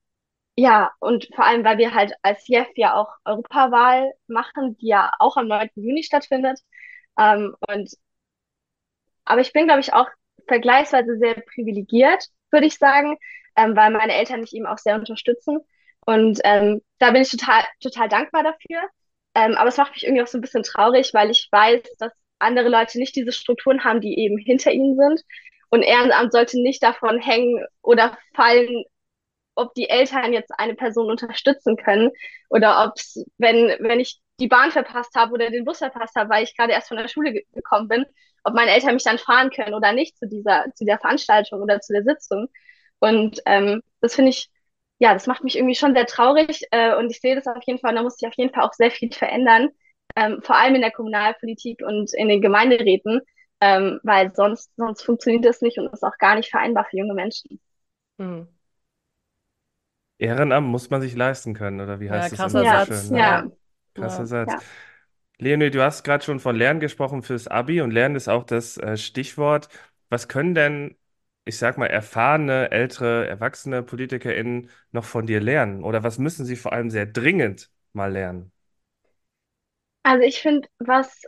ja, 0.57 0.93
und 1.01 1.29
vor 1.35 1.47
allem, 1.47 1.65
weil 1.65 1.79
wir 1.79 1.95
halt 1.95 2.15
als 2.23 2.47
JEF 2.49 2.69
ja 2.77 2.95
auch 2.95 3.09
Europawahl 3.25 4.13
machen, 4.27 4.77
die 4.79 4.89
ja 4.89 5.13
auch 5.19 5.37
am 5.37 5.49
9. 5.49 5.83
Juni 5.83 6.03
stattfindet. 6.03 6.61
Ähm, 7.19 7.55
und, 7.69 7.91
aber 9.25 9.41
ich 9.41 9.53
bin, 9.53 9.67
glaube 9.67 9.81
ich, 9.81 9.93
auch 9.93 10.09
vergleichsweise 10.47 11.17
sehr 11.19 11.35
privilegiert, 11.55 12.25
würde 12.51 12.67
ich 12.67 12.79
sagen, 12.79 13.17
ähm, 13.57 13.77
weil 13.77 13.91
meine 13.91 14.15
Eltern 14.15 14.41
mich 14.41 14.55
eben 14.55 14.67
auch 14.67 14.79
sehr 14.79 14.97
unterstützen. 14.97 15.61
Und 16.05 16.41
ähm, 16.45 16.83
da 16.99 17.11
bin 17.13 17.23
ich 17.23 17.31
total, 17.31 17.63
total 17.81 18.09
dankbar 18.09 18.43
dafür. 18.43 18.83
Ähm, 19.35 19.55
aber 19.55 19.69
es 19.69 19.77
macht 19.77 19.93
mich 19.93 20.05
irgendwie 20.05 20.23
auch 20.23 20.27
so 20.27 20.39
ein 20.39 20.43
bisschen 20.43 20.63
traurig, 20.63 21.15
weil 21.15 21.31
ich 21.31 21.49
weiß, 21.51 21.83
dass 21.99 22.13
andere 22.39 22.69
Leute 22.69 22.99
nicht 22.99 23.17
diese 23.17 23.33
Strukturen 23.33 23.85
haben, 23.85 24.01
die 24.01 24.19
eben 24.19 24.37
hinter 24.39 24.73
ihnen 24.73 24.97
sind. 24.97 25.23
Und 25.71 25.83
Ehrenamt 25.83 26.33
sollte 26.33 26.61
nicht 26.61 26.83
davon 26.83 27.19
hängen 27.19 27.65
oder 27.83 28.19
fallen, 28.35 28.85
ob 29.55 29.75
die 29.75 29.89
Eltern 29.89 30.33
jetzt 30.33 30.51
eine 30.59 30.75
Person 30.75 31.11
unterstützen 31.11 31.77
können 31.77 32.11
oder 32.51 32.85
ob 32.85 32.97
es, 32.97 33.25
wenn, 33.39 33.77
wenn 33.81 34.01
ich 34.01 34.21
die 34.43 34.49
Bahn 34.49 34.73
verpasst 34.73 35.15
habe 35.17 35.35
oder 35.35 35.51
den 35.51 35.65
Bus 35.65 35.79
verpasst 35.79 36.17
habe, 36.17 36.31
weil 36.31 36.45
ich 36.45 36.57
gerade 36.57 36.73
erst 36.75 36.89
von 36.89 36.99
der 36.99 37.09
Schule 37.09 37.33
ge 37.33 37.45
gekommen 37.55 37.89
bin, 37.89 38.07
ob 38.45 38.55
meine 38.55 38.73
Eltern 38.73 38.95
mich 38.95 39.05
dann 39.05 39.19
fahren 39.19 39.51
können 39.51 39.75
oder 39.75 39.93
nicht 39.95 40.19
zu 40.19 40.29
dieser, 40.29 40.67
zu 40.75 40.85
der 40.87 40.99
Veranstaltung 41.01 41.63
oder 41.63 41.81
zu 41.81 41.93
der 41.95 42.05
Sitzung. 42.05 42.49
Und 43.01 43.41
ähm, 43.47 43.83
das 44.01 44.15
finde 44.17 44.31
ich, 44.31 44.51
ja, 44.99 45.15
das 45.15 45.27
macht 45.27 45.45
mich 45.45 45.57
irgendwie 45.57 45.75
schon 45.77 45.95
sehr 45.95 46.07
traurig 46.07 46.63
äh, 46.73 46.95
und 46.97 47.11
ich 47.11 47.21
sehe 47.21 47.35
das 47.37 47.47
auf 47.47 47.63
jeden 47.67 47.81
Fall, 47.81 47.91
und 47.91 47.97
da 47.97 48.03
muss 48.03 48.17
sich 48.17 48.29
auf 48.29 48.35
jeden 48.37 48.53
Fall 48.55 48.65
auch 48.65 48.73
sehr 48.75 48.91
viel 48.91 49.13
verändern, 49.13 49.71
ähm, 50.17 50.41
vor 50.43 50.57
allem 50.57 50.75
in 50.77 50.83
der 50.83 50.93
Kommunalpolitik 50.93 51.81
und 51.87 52.13
in 52.15 52.29
den 52.29 52.41
Gemeinderäten, 52.43 53.23
ähm, 53.61 54.01
weil 54.05 54.33
sonst, 54.35 54.71
sonst 54.77 55.03
funktioniert 55.03 55.45
das 55.45 55.61
nicht 55.63 55.79
und 55.79 55.93
ist 55.93 56.05
auch 56.05 56.19
gar 56.19 56.37
nicht 56.37 56.51
vereinbar 56.51 56.87
für 56.91 56.99
junge 56.99 57.15
Menschen. 57.15 57.61
Hm. 58.19 58.53
Ehrenamt 60.19 60.69
muss 60.69 60.89
man 60.91 61.03
sich 61.03 61.15
leisten 61.17 61.53
können, 61.55 61.81
oder 61.83 62.01
wie 62.01 62.11
Ja, 62.11 62.29
heißt 62.29 62.33
es 62.33 62.45
krasser 62.45 62.65
immer 62.65 62.67
so 62.67 62.79
schön, 62.79 63.11
ne? 63.11 63.19
Ja, 63.19 63.51
Krasser. 63.95 64.27
Satz. 64.27 64.51
ja. 64.51 64.61
Leonie, 65.39 65.71
du 65.71 65.83
hast 65.83 66.05
gerade 66.05 66.25
schon 66.25 66.41
von 66.41 66.57
Lernen 66.57 66.81
gesprochen 66.81 67.23
fürs 67.23 67.49
Abi 67.49 67.81
und 67.81 67.91
Lernen 67.91 68.17
ist 68.17 68.29
auch 68.29 68.45
das 68.45 68.77
äh, 68.79 68.97
Stichwort. 68.97 69.69
Was 70.09 70.29
können 70.29 70.55
denn, 70.55 70.97
ich 71.45 71.59
sag 71.59 71.79
mal, 71.79 71.87
erfahrene, 71.87 72.71
ältere, 72.71 73.27
erwachsene 73.27 73.83
PolitikerInnen 73.83 74.71
noch 74.93 75.05
von 75.05 75.27
dir 75.27 75.41
lernen? 75.41 75.83
Oder 75.85 76.03
was 76.05 76.19
müssen 76.19 76.47
sie 76.47 76.57
vor 76.57 76.73
allem 76.73 76.91
sehr 76.91 77.07
dringend 77.07 77.71
mal 77.93 78.13
lernen? 78.13 78.53
Also 80.05 80.23
ich 80.25 80.41
finde, 80.41 80.69
was 80.79 81.23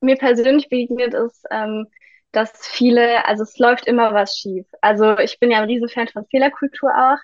mir 0.00 0.16
persönlich 0.16 0.68
begegnet 0.68 1.14
ist, 1.14 1.44
ähm, 1.50 1.86
dass 2.32 2.52
viele, 2.66 3.26
also 3.26 3.42
es 3.42 3.58
läuft 3.58 3.86
immer 3.86 4.14
was 4.14 4.36
schief. 4.36 4.66
Also 4.80 5.18
ich 5.18 5.38
bin 5.40 5.50
ja 5.50 5.58
ein 5.58 5.68
Riesenfan 5.68 6.08
von 6.08 6.26
Fehlerkultur 6.26 6.90
auch. 6.90 7.18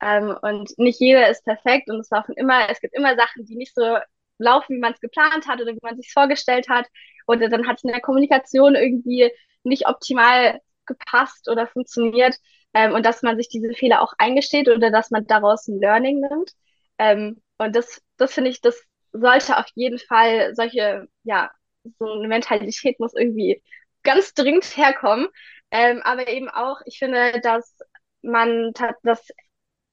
Ähm, 0.00 0.36
und 0.42 0.78
nicht 0.78 1.00
jeder 1.00 1.28
ist 1.28 1.44
perfekt 1.44 1.90
und 1.90 2.00
es 2.00 2.10
laufen 2.10 2.34
immer, 2.36 2.68
es 2.70 2.80
gibt 2.80 2.94
immer 2.94 3.16
Sachen, 3.16 3.44
die 3.44 3.56
nicht 3.56 3.74
so 3.74 3.98
laufen, 4.38 4.76
wie 4.76 4.80
man 4.80 4.92
es 4.92 5.00
geplant 5.00 5.46
hat 5.48 5.60
oder 5.60 5.72
wie 5.72 5.80
man 5.82 5.96
sich 5.96 6.12
vorgestellt 6.12 6.68
hat. 6.68 6.86
Oder 7.26 7.48
dann 7.48 7.66
hat 7.66 7.78
es 7.78 7.84
in 7.84 7.90
der 7.90 8.00
Kommunikation 8.00 8.74
irgendwie 8.74 9.30
nicht 9.64 9.86
optimal 9.86 10.60
gepasst 10.86 11.48
oder 11.48 11.66
funktioniert. 11.66 12.36
Ähm, 12.74 12.92
und 12.94 13.04
dass 13.04 13.22
man 13.22 13.36
sich 13.36 13.48
diese 13.48 13.72
Fehler 13.74 14.02
auch 14.02 14.12
eingesteht 14.18 14.68
oder 14.68 14.90
dass 14.90 15.10
man 15.10 15.26
daraus 15.26 15.66
ein 15.68 15.80
Learning 15.80 16.20
nimmt. 16.20 16.52
Ähm, 16.98 17.42
und 17.58 17.74
das, 17.74 18.00
das 18.16 18.34
finde 18.34 18.50
ich, 18.50 18.60
das 18.60 18.80
sollte 19.12 19.56
auf 19.58 19.66
jeden 19.74 19.98
Fall 19.98 20.54
solche, 20.54 21.08
ja, 21.24 21.50
so 21.98 22.06
eine 22.12 22.28
Mentalität 22.28 23.00
muss 23.00 23.14
irgendwie 23.14 23.62
ganz 24.02 24.34
dringend 24.34 24.64
herkommen. 24.76 25.28
Ähm, 25.70 26.00
aber 26.02 26.28
eben 26.28 26.48
auch, 26.48 26.80
ich 26.86 26.98
finde, 26.98 27.40
dass 27.42 27.76
man, 28.22 28.72
dass, 29.02 29.26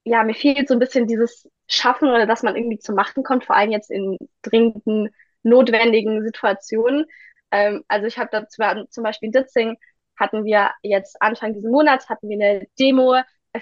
ja, 0.06 0.22
mir 0.22 0.34
fehlt 0.34 0.68
so 0.68 0.74
ein 0.74 0.78
bisschen 0.78 1.08
dieses 1.08 1.48
Schaffen 1.66 2.08
oder 2.08 2.26
dass 2.26 2.44
man 2.44 2.54
irgendwie 2.54 2.78
zum 2.78 2.94
Machen 2.94 3.24
kommt, 3.24 3.44
vor 3.44 3.56
allem 3.56 3.72
jetzt 3.72 3.90
in 3.90 4.16
dringenden, 4.42 5.10
notwendigen 5.42 6.22
Situationen. 6.22 7.06
Ähm, 7.50 7.82
also 7.88 8.06
ich 8.06 8.16
habe 8.16 8.30
da 8.30 8.48
zum 8.48 9.02
Beispiel 9.02 9.26
in 9.26 9.32
Ditzing 9.32 9.76
hatten 10.16 10.44
wir 10.44 10.70
jetzt 10.82 11.20
Anfang 11.20 11.54
dieses 11.54 11.68
Monats 11.68 12.08
hatten 12.08 12.28
wir 12.28 12.36
eine 12.36 12.66
Demo 12.78 13.16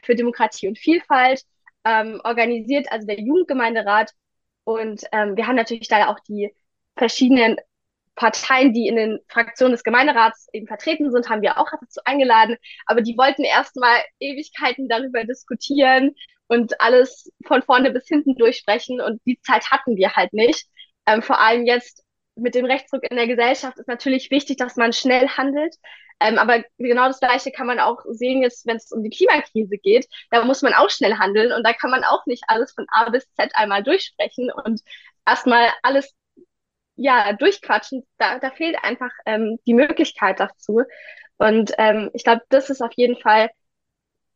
für 0.05 0.15
Demokratie 0.15 0.69
und 0.69 0.79
Vielfalt 0.79 1.43
ähm, 1.85 2.21
organisiert, 2.25 2.93
also 2.93 3.07
der 3.07 3.21
Jugendgemeinderat. 3.21 4.13
Und 4.65 5.03
ähm, 5.13 5.37
wir 5.37 5.47
haben 5.47 5.57
natürlich 5.57 5.89
da 5.89 6.09
auch 6.09 6.21
die 6.21 6.55
verschiedenen 6.97 7.57
Parteien, 8.17 8.75
die 8.75 8.87
in 8.87 8.97
den 8.97 9.19
Fraktionen 9.29 9.73
des 9.73 9.83
Gemeinderats 9.83 10.49
eben 10.53 10.67
vertreten 10.67 11.11
sind, 11.11 11.31
haben 11.31 11.43
wir 11.43 11.59
auch 11.59 11.71
dazu 11.81 12.01
eingeladen. 12.05 12.57
Aber 12.87 13.01
die 13.01 13.17
wollten 13.17 13.45
erstmal 13.45 13.97
Ewigkeiten 14.21 14.89
darüber 14.89 15.25
diskutieren 15.25 16.15
und 16.49 16.81
alles 16.81 17.31
von 17.47 17.63
vorne 17.63 17.91
bis 17.91 18.07
hinten 18.07 18.37
durchsprechen. 18.37 19.01
Und 19.01 19.21
die 19.27 19.41
Zeit 19.41 19.71
hatten 19.71 19.97
wir 19.97 20.15
halt 20.15 20.33
nicht. 20.33 20.67
Ähm, 21.07 21.23
vor 21.23 21.41
allem 21.41 21.67
jetzt 21.67 22.03
mit 22.37 22.55
dem 22.55 22.65
Rechtsruck 22.65 23.03
in 23.09 23.17
der 23.17 23.27
Gesellschaft 23.27 23.79
ist 23.79 23.89
natürlich 23.89 24.31
wichtig, 24.31 24.57
dass 24.57 24.77
man 24.77 24.93
schnell 24.93 25.29
handelt. 25.29 25.75
Ähm, 26.21 26.39
aber 26.39 26.65
genau 26.79 27.07
das 27.07 27.21
Gleiche 27.21 27.51
kann 27.51 27.67
man 27.67 27.81
auch 27.81 27.99
sehen 28.09 28.43
jetzt, 28.43 28.67
wenn 28.67 28.77
es 28.77 28.91
um 28.93 29.03
die 29.03 29.11
Klimakrise 29.11 29.79
geht. 29.79 30.07
Da 30.31 30.45
muss 30.45 30.63
man 30.63 30.75
auch 30.75 30.91
schnell 30.91 31.15
handeln 31.19 31.53
und 31.53 31.65
da 31.65 31.73
kann 31.73 31.91
man 31.91 32.05
auch 32.05 32.25
nicht 32.27 32.45
alles 32.49 32.73
von 32.73 32.87
A 32.91 33.11
bis 33.11 33.27
Z 33.35 33.51
einmal 33.55 33.83
durchsprechen 33.83 34.51
und 34.65 34.81
erstmal 35.27 35.69
alles 35.83 36.15
ja, 36.97 37.33
durchquatschen, 37.33 38.07
da, 38.19 38.39
da 38.39 38.51
fehlt 38.51 38.77
einfach 38.83 39.11
ähm, 39.27 39.59
die 39.67 39.75
Möglichkeit 39.75 40.41
dazu. 40.41 40.83
Und 41.39 41.73
ähm, 41.79 42.11
ich 42.15 42.25
glaube, 42.25 42.43
das 42.49 42.71
ist 42.71 42.83
auf 42.83 42.93
jeden 42.97 43.17
Fall 43.21 43.51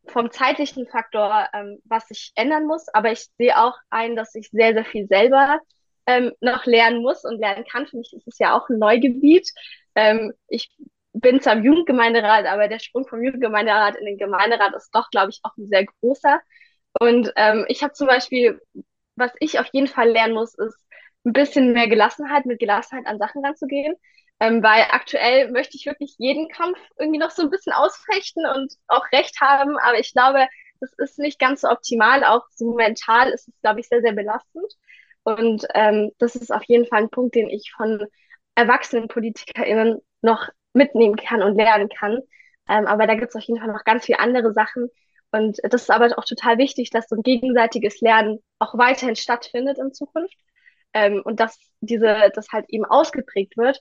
vom 0.09 0.31
zeitlichen 0.31 0.87
Faktor, 0.87 1.49
ähm, 1.53 1.81
was 1.85 2.09
sich 2.09 2.33
ändern 2.35 2.67
muss. 2.67 2.89
Aber 2.89 3.13
ich 3.13 3.27
sehe 3.39 3.59
auch 3.59 3.75
ein, 3.91 4.17
dass 4.17 4.35
ich 4.35 4.51
sehr, 4.51 4.75
sehr 4.75 4.85
viel 4.85 5.07
selber 5.07 5.61
ähm, 6.07 6.33
noch 6.41 6.67
lernen 6.67 7.03
muss 7.03 7.25
und 7.25 7.39
lernen 7.39 7.65
kann. 7.71 7.87
Für 7.87 7.97
mich 7.97 8.13
ist 8.13 8.27
es 8.27 8.39
ja 8.39 8.57
auch 8.57 8.69
ein 8.69 8.79
Neugebiet. 8.79 9.49
Ähm, 9.95 10.33
ich 10.49 10.71
bin 11.13 11.41
zwar 11.41 11.55
im 11.55 11.65
Jugendgemeinderat, 11.65 12.47
aber 12.47 12.69
der 12.69 12.79
Sprung 12.79 13.07
vom 13.07 13.23
Jugendgemeinderat 13.23 13.97
in 13.97 14.07
den 14.07 14.19
Gemeinderat 14.19 14.75
ist 14.75 14.91
doch, 14.95 15.11
glaube 15.11 15.31
ich, 15.31 15.41
auch 15.43 15.57
ein 15.57 15.67
sehr 15.67 15.85
großer. 16.01 16.41
Und 17.01 17.33
ähm, 17.37 17.65
ich 17.69 17.83
habe 17.83 17.93
zum 17.93 18.07
Beispiel, 18.07 18.61
was 19.17 19.33
ich 19.41 19.59
auf 19.59 19.67
jeden 19.73 19.89
Fall 19.89 20.11
lernen 20.11 20.35
muss, 20.35 20.55
ist, 20.55 20.77
ein 21.25 21.33
bisschen 21.33 21.73
mehr 21.73 21.89
Gelassenheit, 21.89 22.47
mit 22.47 22.59
Gelassenheit 22.59 23.07
an 23.07 23.19
Sachen 23.19 23.45
ranzugehen. 23.45 23.95
Ähm, 24.41 24.63
weil 24.63 24.83
aktuell 24.91 25.51
möchte 25.51 25.77
ich 25.77 25.87
wirklich 25.87 26.15
jeden 26.19 26.49
Kampf 26.49 26.79
irgendwie 26.99 27.19
noch 27.19 27.31
so 27.31 27.43
ein 27.43 27.51
bisschen 27.51 27.73
ausfechten 27.73 28.47
und 28.47 28.73
auch 28.87 29.05
Recht 29.13 29.41
haben. 29.41 29.77
Aber 29.79 29.99
ich 29.99 30.13
glaube, 30.13 30.47
das 30.81 30.93
ist 30.99 31.19
nicht 31.19 31.39
ganz 31.41 31.63
so 31.63 31.69
optimal. 31.69 32.25
Auch 32.25 32.45
so 32.55 32.75
mental 32.75 33.31
ist 33.31 33.49
es, 33.49 33.61
glaube 33.61 33.81
ich, 33.81 33.89
sehr, 33.89 34.01
sehr 34.01 34.13
belastend. 34.13 34.73
Und 35.25 35.67
ähm, 35.75 36.13
das 36.19 36.37
ist 36.37 36.53
auf 36.53 36.63
jeden 36.65 36.87
Fall 36.87 37.03
ein 37.03 37.11
Punkt, 37.11 37.35
den 37.35 37.49
ich 37.51 37.73
von 37.77 38.07
erwachsenen 38.55 39.09
PolitikerInnen 39.09 40.01
noch 40.23 40.49
mitnehmen 40.73 41.17
kann 41.17 41.43
und 41.43 41.57
lernen 41.57 41.89
kann. 41.89 42.21
Ähm, 42.69 42.87
aber 42.87 43.07
da 43.07 43.15
gibt 43.15 43.31
es 43.31 43.37
auf 43.37 43.43
jeden 43.43 43.59
Fall 43.61 43.69
noch 43.73 43.85
ganz 43.85 44.05
viele 44.07 44.21
andere 44.21 44.53
Sachen. 44.53 44.89
Und 45.31 45.59
das 45.63 45.83
ist 45.83 45.91
aber 45.91 46.17
auch 46.17 46.25
total 46.25 46.59
wichtig, 46.59 46.91
dass 46.91 47.09
so 47.09 47.17
ein 47.17 47.23
gegenseitiges 47.23 48.01
Lernen 48.01 48.39
auch 48.59 48.77
weiterhin 48.79 49.17
stattfindet 49.17 49.79
in 49.79 49.93
Zukunft 49.93 50.37
ähm, 50.95 51.23
und 51.25 51.41
dass 51.41 51.59
diese, 51.81 52.31
das 52.35 52.49
halt 52.53 52.67
eben 52.69 52.85
ausgeprägt 52.85 53.57
wird. 53.57 53.81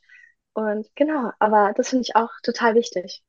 Und 0.57 0.87
genau, 0.95 1.29
aber 1.37 1.73
das 1.77 1.89
finde 1.89 2.01
ich 2.01 2.15
auch 2.15 2.31
total 2.41 2.73
wichtig. 2.73 3.21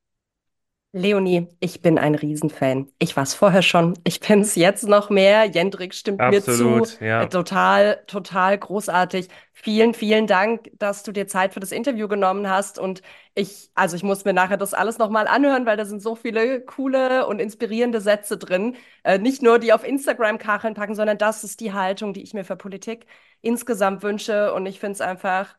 Leonie, 0.93 1.47
ich 1.61 1.83
bin 1.83 1.99
ein 1.99 2.15
Riesenfan. 2.15 2.91
Ich 2.99 3.19
war 3.19 3.25
es 3.25 3.35
vorher 3.35 3.61
schon, 3.61 3.99
ich 4.05 4.21
bin 4.21 4.41
es 4.41 4.55
jetzt 4.55 4.89
noch 4.89 5.11
mehr. 5.11 5.45
Jendrik 5.45 5.93
stimmt 5.93 6.23
Absolut, 6.23 6.81
mir 6.81 6.87
zu. 6.87 7.05
ja. 7.05 7.23
Äh, 7.25 7.29
total, 7.29 8.03
total 8.07 8.57
großartig. 8.57 9.29
Vielen, 9.53 9.93
vielen 9.93 10.27
Dank, 10.27 10.71
dass 10.79 11.03
du 11.03 11.13
dir 11.13 11.27
Zeit 11.27 11.53
für 11.53 11.61
das 11.61 11.71
Interview 11.71 12.09
genommen 12.09 12.49
hast. 12.49 12.79
Und 12.79 13.03
ich, 13.35 13.71
also 13.75 13.95
ich 13.95 14.03
muss 14.03 14.25
mir 14.25 14.33
nachher 14.33 14.57
das 14.57 14.73
alles 14.73 14.97
nochmal 14.97 15.29
anhören, 15.29 15.67
weil 15.67 15.77
da 15.77 15.85
sind 15.85 16.01
so 16.01 16.15
viele 16.15 16.63
coole 16.63 17.27
und 17.27 17.41
inspirierende 17.41 18.01
Sätze 18.01 18.39
drin. 18.39 18.75
Äh, 19.05 19.19
nicht 19.19 19.43
nur 19.43 19.59
die 19.59 19.75
auf 19.75 19.87
Instagram 19.87 20.39
Kacheln 20.39 20.73
packen, 20.73 20.95
sondern 20.95 21.19
das 21.19 21.45
ist 21.45 21.61
die 21.61 21.75
Haltung, 21.75 22.15
die 22.15 22.23
ich 22.23 22.33
mir 22.33 22.45
für 22.45 22.57
Politik 22.57 23.05
insgesamt 23.43 24.03
wünsche. 24.03 24.55
Und 24.55 24.65
ich 24.65 24.81
finde 24.81 24.95
es 24.95 25.03
einfach 25.03 25.55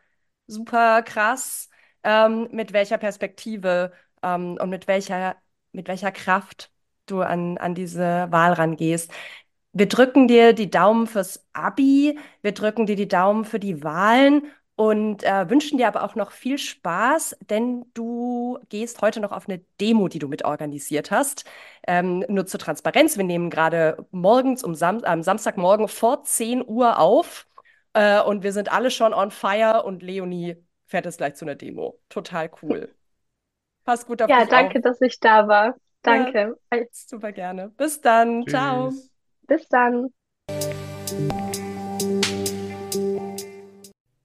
super 0.49 1.01
krass, 1.03 1.69
ähm, 2.03 2.49
mit 2.51 2.73
welcher 2.73 2.97
Perspektive 2.97 3.91
ähm, 4.23 4.57
und 4.59 4.69
mit 4.69 4.87
welcher, 4.87 5.35
mit 5.71 5.87
welcher 5.87 6.11
Kraft 6.11 6.71
du 7.05 7.21
an, 7.21 7.57
an 7.57 7.75
diese 7.75 8.27
Wahl 8.31 8.53
rangehst. 8.53 9.11
Wir 9.71 9.87
drücken 9.87 10.27
dir 10.27 10.53
die 10.53 10.69
Daumen 10.69 11.07
fürs 11.07 11.45
Abi, 11.53 12.17
wir 12.41 12.53
drücken 12.53 12.85
dir 12.85 12.95
die 12.95 13.07
Daumen 13.07 13.45
für 13.45 13.59
die 13.59 13.83
Wahlen 13.83 14.43
und 14.75 15.23
äh, 15.23 15.49
wünschen 15.49 15.77
dir 15.77 15.87
aber 15.87 16.03
auch 16.03 16.15
noch 16.15 16.31
viel 16.31 16.57
Spaß, 16.57 17.37
denn 17.49 17.85
du 17.93 18.57
gehst 18.69 19.01
heute 19.01 19.19
noch 19.19 19.31
auf 19.31 19.47
eine 19.47 19.59
Demo, 19.79 20.07
die 20.07 20.19
du 20.19 20.27
mitorganisiert 20.27 21.11
hast. 21.11 21.45
Ähm, 21.85 22.25
nur 22.29 22.45
zur 22.45 22.59
Transparenz, 22.59 23.17
wir 23.17 23.25
nehmen 23.25 23.49
gerade 23.49 24.05
morgens 24.11 24.63
um 24.63 24.75
Sam 24.75 25.03
am 25.03 25.21
Samstagmorgen 25.21 25.87
vor 25.87 26.23
10 26.23 26.63
Uhr 26.65 26.97
auf 26.97 27.45
äh, 27.93 28.21
und 28.21 28.43
wir 28.43 28.53
sind 28.53 28.71
alle 28.71 28.91
schon 28.91 29.13
on 29.13 29.31
fire 29.31 29.83
und 29.83 30.03
Leonie 30.03 30.55
fährt 30.85 31.05
jetzt 31.05 31.17
gleich 31.17 31.35
zu 31.35 31.45
einer 31.45 31.55
Demo. 31.55 31.99
Total 32.09 32.49
cool. 32.61 32.93
Pass 33.85 34.05
gut 34.05 34.21
auf 34.21 34.29
Ja, 34.29 34.45
danke, 34.45 34.77
auf. 34.77 34.83
dass 34.83 35.01
ich 35.01 35.19
da 35.19 35.47
war. 35.47 35.75
Danke. 36.01 36.57
Super 36.91 37.31
gerne. 37.31 37.69
Bis 37.77 38.01
dann. 38.01 38.47
Ciao. 38.47 38.89
Tschüss. 38.89 39.11
Bis 39.47 39.67
dann. 39.67 40.09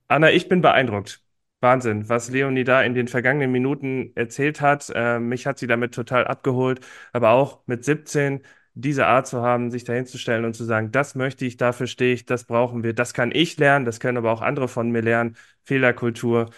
Anna, 0.08 0.30
ich 0.30 0.48
bin 0.48 0.60
beeindruckt. 0.60 1.22
Wahnsinn, 1.60 2.08
was 2.10 2.28
Leonie 2.28 2.64
da 2.64 2.82
in 2.82 2.94
den 2.94 3.08
vergangenen 3.08 3.50
Minuten 3.50 4.12
erzählt 4.16 4.60
hat. 4.60 4.92
Äh, 4.94 5.18
mich 5.18 5.46
hat 5.46 5.58
sie 5.58 5.66
damit 5.66 5.94
total 5.94 6.26
abgeholt. 6.26 6.80
Aber 7.12 7.30
auch 7.30 7.62
mit 7.66 7.84
17 7.84 8.42
diese 8.74 9.06
Art 9.06 9.26
zu 9.26 9.40
haben, 9.42 9.70
sich 9.70 9.84
dahinzustellen 9.84 10.44
und 10.44 10.54
zu 10.54 10.64
sagen, 10.64 10.90
das 10.92 11.14
möchte 11.14 11.44
ich, 11.46 11.56
dafür 11.56 11.86
stehe 11.86 12.14
ich, 12.14 12.26
das 12.26 12.44
brauchen 12.44 12.82
wir, 12.82 12.92
das 12.94 13.14
kann 13.14 13.30
ich 13.32 13.56
lernen, 13.58 13.84
das 13.84 14.00
können 14.00 14.18
aber 14.18 14.32
auch 14.32 14.42
andere 14.42 14.68
von 14.68 14.90
mir 14.90 15.02
lernen. 15.02 15.36
Fehlerkultur, 15.64 16.50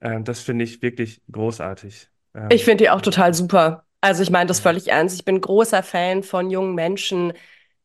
äh, 0.00 0.22
das 0.22 0.40
finde 0.40 0.64
ich 0.64 0.82
wirklich 0.82 1.22
großartig. 1.32 2.10
Ich 2.48 2.64
Ähm, 2.64 2.64
finde 2.64 2.84
die 2.84 2.90
auch 2.90 3.00
total 3.00 3.34
super. 3.34 3.86
Also 4.00 4.22
ich 4.22 4.30
meine 4.30 4.46
das 4.48 4.60
völlig 4.60 4.88
ernst. 4.88 5.16
Ich 5.16 5.24
bin 5.24 5.40
großer 5.40 5.82
Fan 5.82 6.22
von 6.22 6.50
jungen 6.50 6.74
Menschen, 6.74 7.32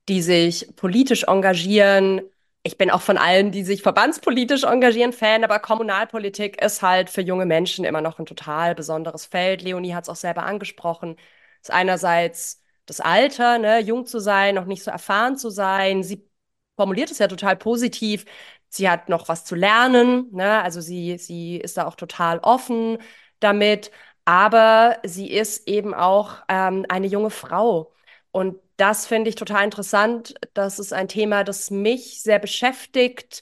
die 0.10 0.22
sich 0.22 0.76
politisch 0.76 1.24
engagieren. 1.24 2.22
Ich 2.64 2.78
bin 2.78 2.92
auch 2.92 3.02
von 3.02 3.18
allen, 3.18 3.52
die 3.52 3.64
sich 3.64 3.82
verbandspolitisch 3.82 4.64
engagieren, 4.66 5.14
Fan, 5.14 5.44
aber 5.46 5.60
Kommunalpolitik 5.60 6.62
ist 6.62 6.82
halt 6.82 7.10
für 7.10 7.22
junge 7.22 7.46
Menschen 7.46 7.86
immer 7.86 8.02
noch 8.02 8.20
ein 8.20 8.26
total 8.26 8.76
besonderes 8.76 9.26
Feld. 9.26 9.62
Leonie 9.62 9.94
hat 9.96 10.04
es 10.06 10.10
auch 10.10 10.16
selber 10.18 10.44
angesprochen. 10.44 11.16
ist 11.62 11.72
einerseits 11.72 12.62
das 12.90 13.00
Alter, 13.02 13.58
ne, 13.60 13.80
jung 13.80 14.06
zu 14.06 14.20
sein, 14.20 14.56
noch 14.56 14.66
nicht 14.66 14.84
so 14.84 14.92
erfahren 14.92 15.38
zu 15.38 15.50
sein. 15.50 16.04
Sie 16.04 16.28
formuliert 16.76 17.12
es 17.12 17.20
ja 17.20 17.28
total 17.28 17.56
positiv. 17.58 18.26
Sie 18.70 18.90
hat 18.90 19.10
noch 19.10 19.28
was 19.28 19.46
zu 19.46 19.56
lernen, 19.56 20.28
ne? 20.32 20.62
Also 20.64 20.80
sie, 20.82 21.18
sie 21.18 21.58
ist 21.58 21.78
da 21.78 21.88
auch 21.88 21.96
total 21.96 22.40
offen 22.40 22.98
damit 23.42 23.92
aber 24.26 25.00
sie 25.04 25.32
ist 25.32 25.68
eben 25.68 25.94
auch 25.96 26.44
ähm, 26.50 26.86
eine 26.90 27.08
junge 27.08 27.32
Frau. 27.32 27.94
Und 28.32 28.60
das 28.78 29.08
finde 29.08 29.30
ich 29.30 29.36
total 29.36 29.64
interessant. 29.64 30.36
Das 30.54 30.78
ist 30.78 30.94
ein 30.94 31.08
Thema, 31.08 31.44
das 31.44 31.72
mich 31.72 32.22
sehr 32.22 32.38
beschäftigt, 32.38 33.42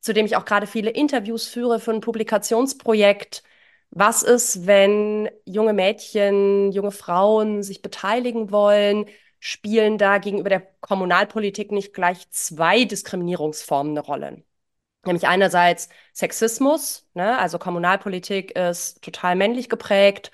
zu 0.00 0.14
dem 0.14 0.26
ich 0.26 0.36
auch 0.36 0.44
gerade 0.44 0.66
viele 0.68 0.90
Interviews 0.90 1.48
führe 1.48 1.80
für 1.80 1.90
ein 1.92 2.00
Publikationsprojekt. 2.00 3.42
Was 3.90 4.22
ist, 4.22 4.66
wenn 4.66 5.30
junge 5.44 5.72
Mädchen, 5.72 6.72
junge 6.72 6.90
Frauen 6.92 7.62
sich 7.62 7.82
beteiligen 7.82 8.50
wollen? 8.50 9.06
Spielen 9.40 9.98
da 9.98 10.18
gegenüber 10.18 10.50
der 10.50 10.60
Kommunalpolitik 10.80 11.72
nicht 11.72 11.94
gleich 11.94 12.28
zwei 12.30 12.84
Diskriminierungsformen 12.84 13.92
eine 13.92 14.00
Rolle? 14.06 14.42
Nämlich 15.04 15.26
einerseits 15.28 15.88
Sexismus, 16.12 17.08
ne? 17.14 17.38
Also 17.38 17.58
Kommunalpolitik 17.58 18.56
ist 18.58 19.02
total 19.02 19.36
männlich 19.36 19.68
geprägt 19.68 20.32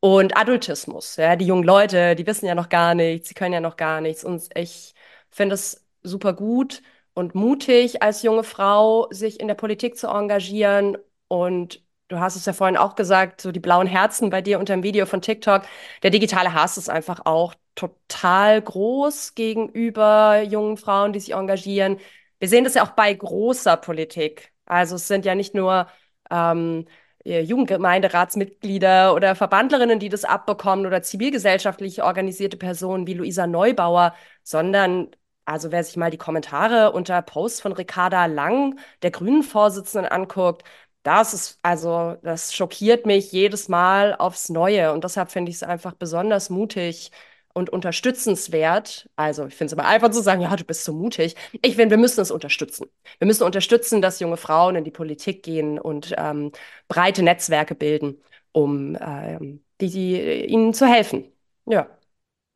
und 0.00 0.36
Adultismus. 0.36 1.16
Ja? 1.16 1.36
Die 1.36 1.46
jungen 1.46 1.64
Leute, 1.64 2.14
die 2.16 2.26
wissen 2.26 2.46
ja 2.46 2.54
noch 2.54 2.68
gar 2.68 2.94
nichts, 2.94 3.28
sie 3.28 3.34
können 3.34 3.52
ja 3.54 3.60
noch 3.60 3.76
gar 3.76 4.00
nichts. 4.00 4.24
Und 4.24 4.48
ich 4.56 4.94
finde 5.30 5.54
es 5.54 5.86
super 6.02 6.32
gut 6.34 6.82
und 7.14 7.34
mutig 7.34 8.02
als 8.02 8.22
junge 8.22 8.44
Frau, 8.44 9.08
sich 9.10 9.40
in 9.40 9.48
der 9.48 9.54
Politik 9.54 9.98
zu 9.98 10.08
engagieren. 10.08 10.96
Und 11.28 11.82
du 12.08 12.20
hast 12.20 12.36
es 12.36 12.46
ja 12.46 12.52
vorhin 12.52 12.76
auch 12.76 12.94
gesagt, 12.94 13.40
so 13.40 13.52
die 13.52 13.60
blauen 13.60 13.86
Herzen 13.86 14.30
bei 14.30 14.42
dir 14.42 14.58
unter 14.58 14.74
dem 14.74 14.82
Video 14.82 15.06
von 15.06 15.22
TikTok. 15.22 15.62
Der 16.02 16.10
digitale 16.10 16.52
Hass 16.54 16.78
ist 16.78 16.88
einfach 16.88 17.20
auch 17.24 17.54
total 17.74 18.62
groß 18.62 19.34
gegenüber 19.34 20.42
jungen 20.42 20.76
Frauen, 20.76 21.12
die 21.12 21.20
sich 21.20 21.34
engagieren. 21.34 21.98
Wir 22.38 22.48
sehen 22.48 22.64
das 22.64 22.74
ja 22.74 22.84
auch 22.84 22.90
bei 22.90 23.12
großer 23.12 23.76
Politik. 23.76 24.52
Also 24.66 24.96
es 24.96 25.08
sind 25.08 25.24
ja 25.24 25.34
nicht 25.34 25.54
nur 25.54 25.88
ähm, 26.30 26.86
Jugendgemeinderatsmitglieder 27.24 29.14
oder 29.14 29.34
Verbandlerinnen, 29.34 29.98
die 29.98 30.08
das 30.08 30.24
abbekommen 30.24 30.86
oder 30.86 31.02
zivilgesellschaftlich 31.02 32.02
organisierte 32.02 32.56
Personen 32.56 33.06
wie 33.06 33.14
Luisa 33.14 33.46
Neubauer, 33.46 34.14
sondern 34.44 35.08
also 35.44 35.70
wer 35.70 35.84
sich 35.84 35.96
mal 35.96 36.10
die 36.10 36.18
Kommentare 36.18 36.92
unter 36.92 37.22
Posts 37.22 37.60
von 37.60 37.72
Ricarda 37.72 38.26
Lang, 38.26 38.78
der 39.02 39.12
Grünen-Vorsitzenden, 39.12 40.10
anguckt, 40.10 40.64
das 41.06 41.34
ist, 41.34 41.58
also, 41.62 42.16
das 42.22 42.54
schockiert 42.54 43.06
mich 43.06 43.32
jedes 43.32 43.68
Mal 43.68 44.14
aufs 44.14 44.48
Neue. 44.48 44.92
Und 44.92 45.04
deshalb 45.04 45.30
finde 45.30 45.50
ich 45.50 45.56
es 45.56 45.62
einfach 45.62 45.94
besonders 45.94 46.50
mutig 46.50 47.12
und 47.54 47.70
unterstützenswert. 47.70 49.08
Also, 49.16 49.46
ich 49.46 49.54
finde 49.54 49.66
es 49.66 49.72
immer 49.74 49.86
einfach 49.86 50.10
zu 50.10 50.22
sagen, 50.22 50.42
ja, 50.42 50.54
du 50.56 50.64
bist 50.64 50.84
so 50.84 50.92
mutig. 50.92 51.36
Ich 51.62 51.76
finde, 51.76 51.90
wir 51.90 51.98
müssen 51.98 52.20
es 52.20 52.30
unterstützen. 52.30 52.86
Wir 53.18 53.26
müssen 53.26 53.44
unterstützen, 53.44 54.02
dass 54.02 54.20
junge 54.20 54.36
Frauen 54.36 54.76
in 54.76 54.84
die 54.84 54.90
Politik 54.90 55.42
gehen 55.42 55.78
und 55.78 56.14
ähm, 56.18 56.52
breite 56.88 57.22
Netzwerke 57.22 57.74
bilden, 57.74 58.20
um 58.52 58.96
ähm, 59.00 59.64
die, 59.80 59.90
die, 59.90 60.44
ihnen 60.46 60.74
zu 60.74 60.86
helfen. 60.86 61.24
Ja. 61.66 61.88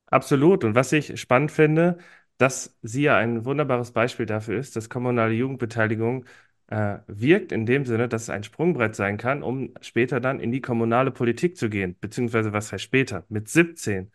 Absolut. 0.07 0.65
Und 0.65 0.75
was 0.75 0.93
ich 0.93 1.21
spannend 1.21 1.53
finde, 1.53 1.99
dass 2.39 2.77
sie 2.83 3.03
ja 3.03 3.17
ein 3.17 3.45
wunderbares 3.45 3.93
Beispiel 3.93 4.27
dafür 4.27 4.59
ist, 4.59 4.75
dass 4.77 4.89
kommunale 4.89 5.35
Jugendbeteiligung 5.35 6.25
äh, 6.71 6.99
wirkt 7.07 7.53
in 7.53 7.67
dem 7.67 7.85
Sinne, 7.85 8.09
dass 8.09 8.23
es 8.23 8.31
ein 8.31 8.45
Sprungbrett 8.45 8.95
sein 8.97 9.19
kann, 9.19 9.43
um 9.43 9.75
später 9.81 10.21
dann 10.21 10.41
in 10.41 10.53
die 10.53 10.61
kommunale 10.61 11.11
Politik 11.11 11.57
zu 11.57 11.69
gehen. 11.69 11.97
Beziehungsweise 12.01 12.53
was 12.53 12.73
heißt 12.73 12.85
später? 12.85 13.25
Mit 13.29 13.49
17. 13.49 14.11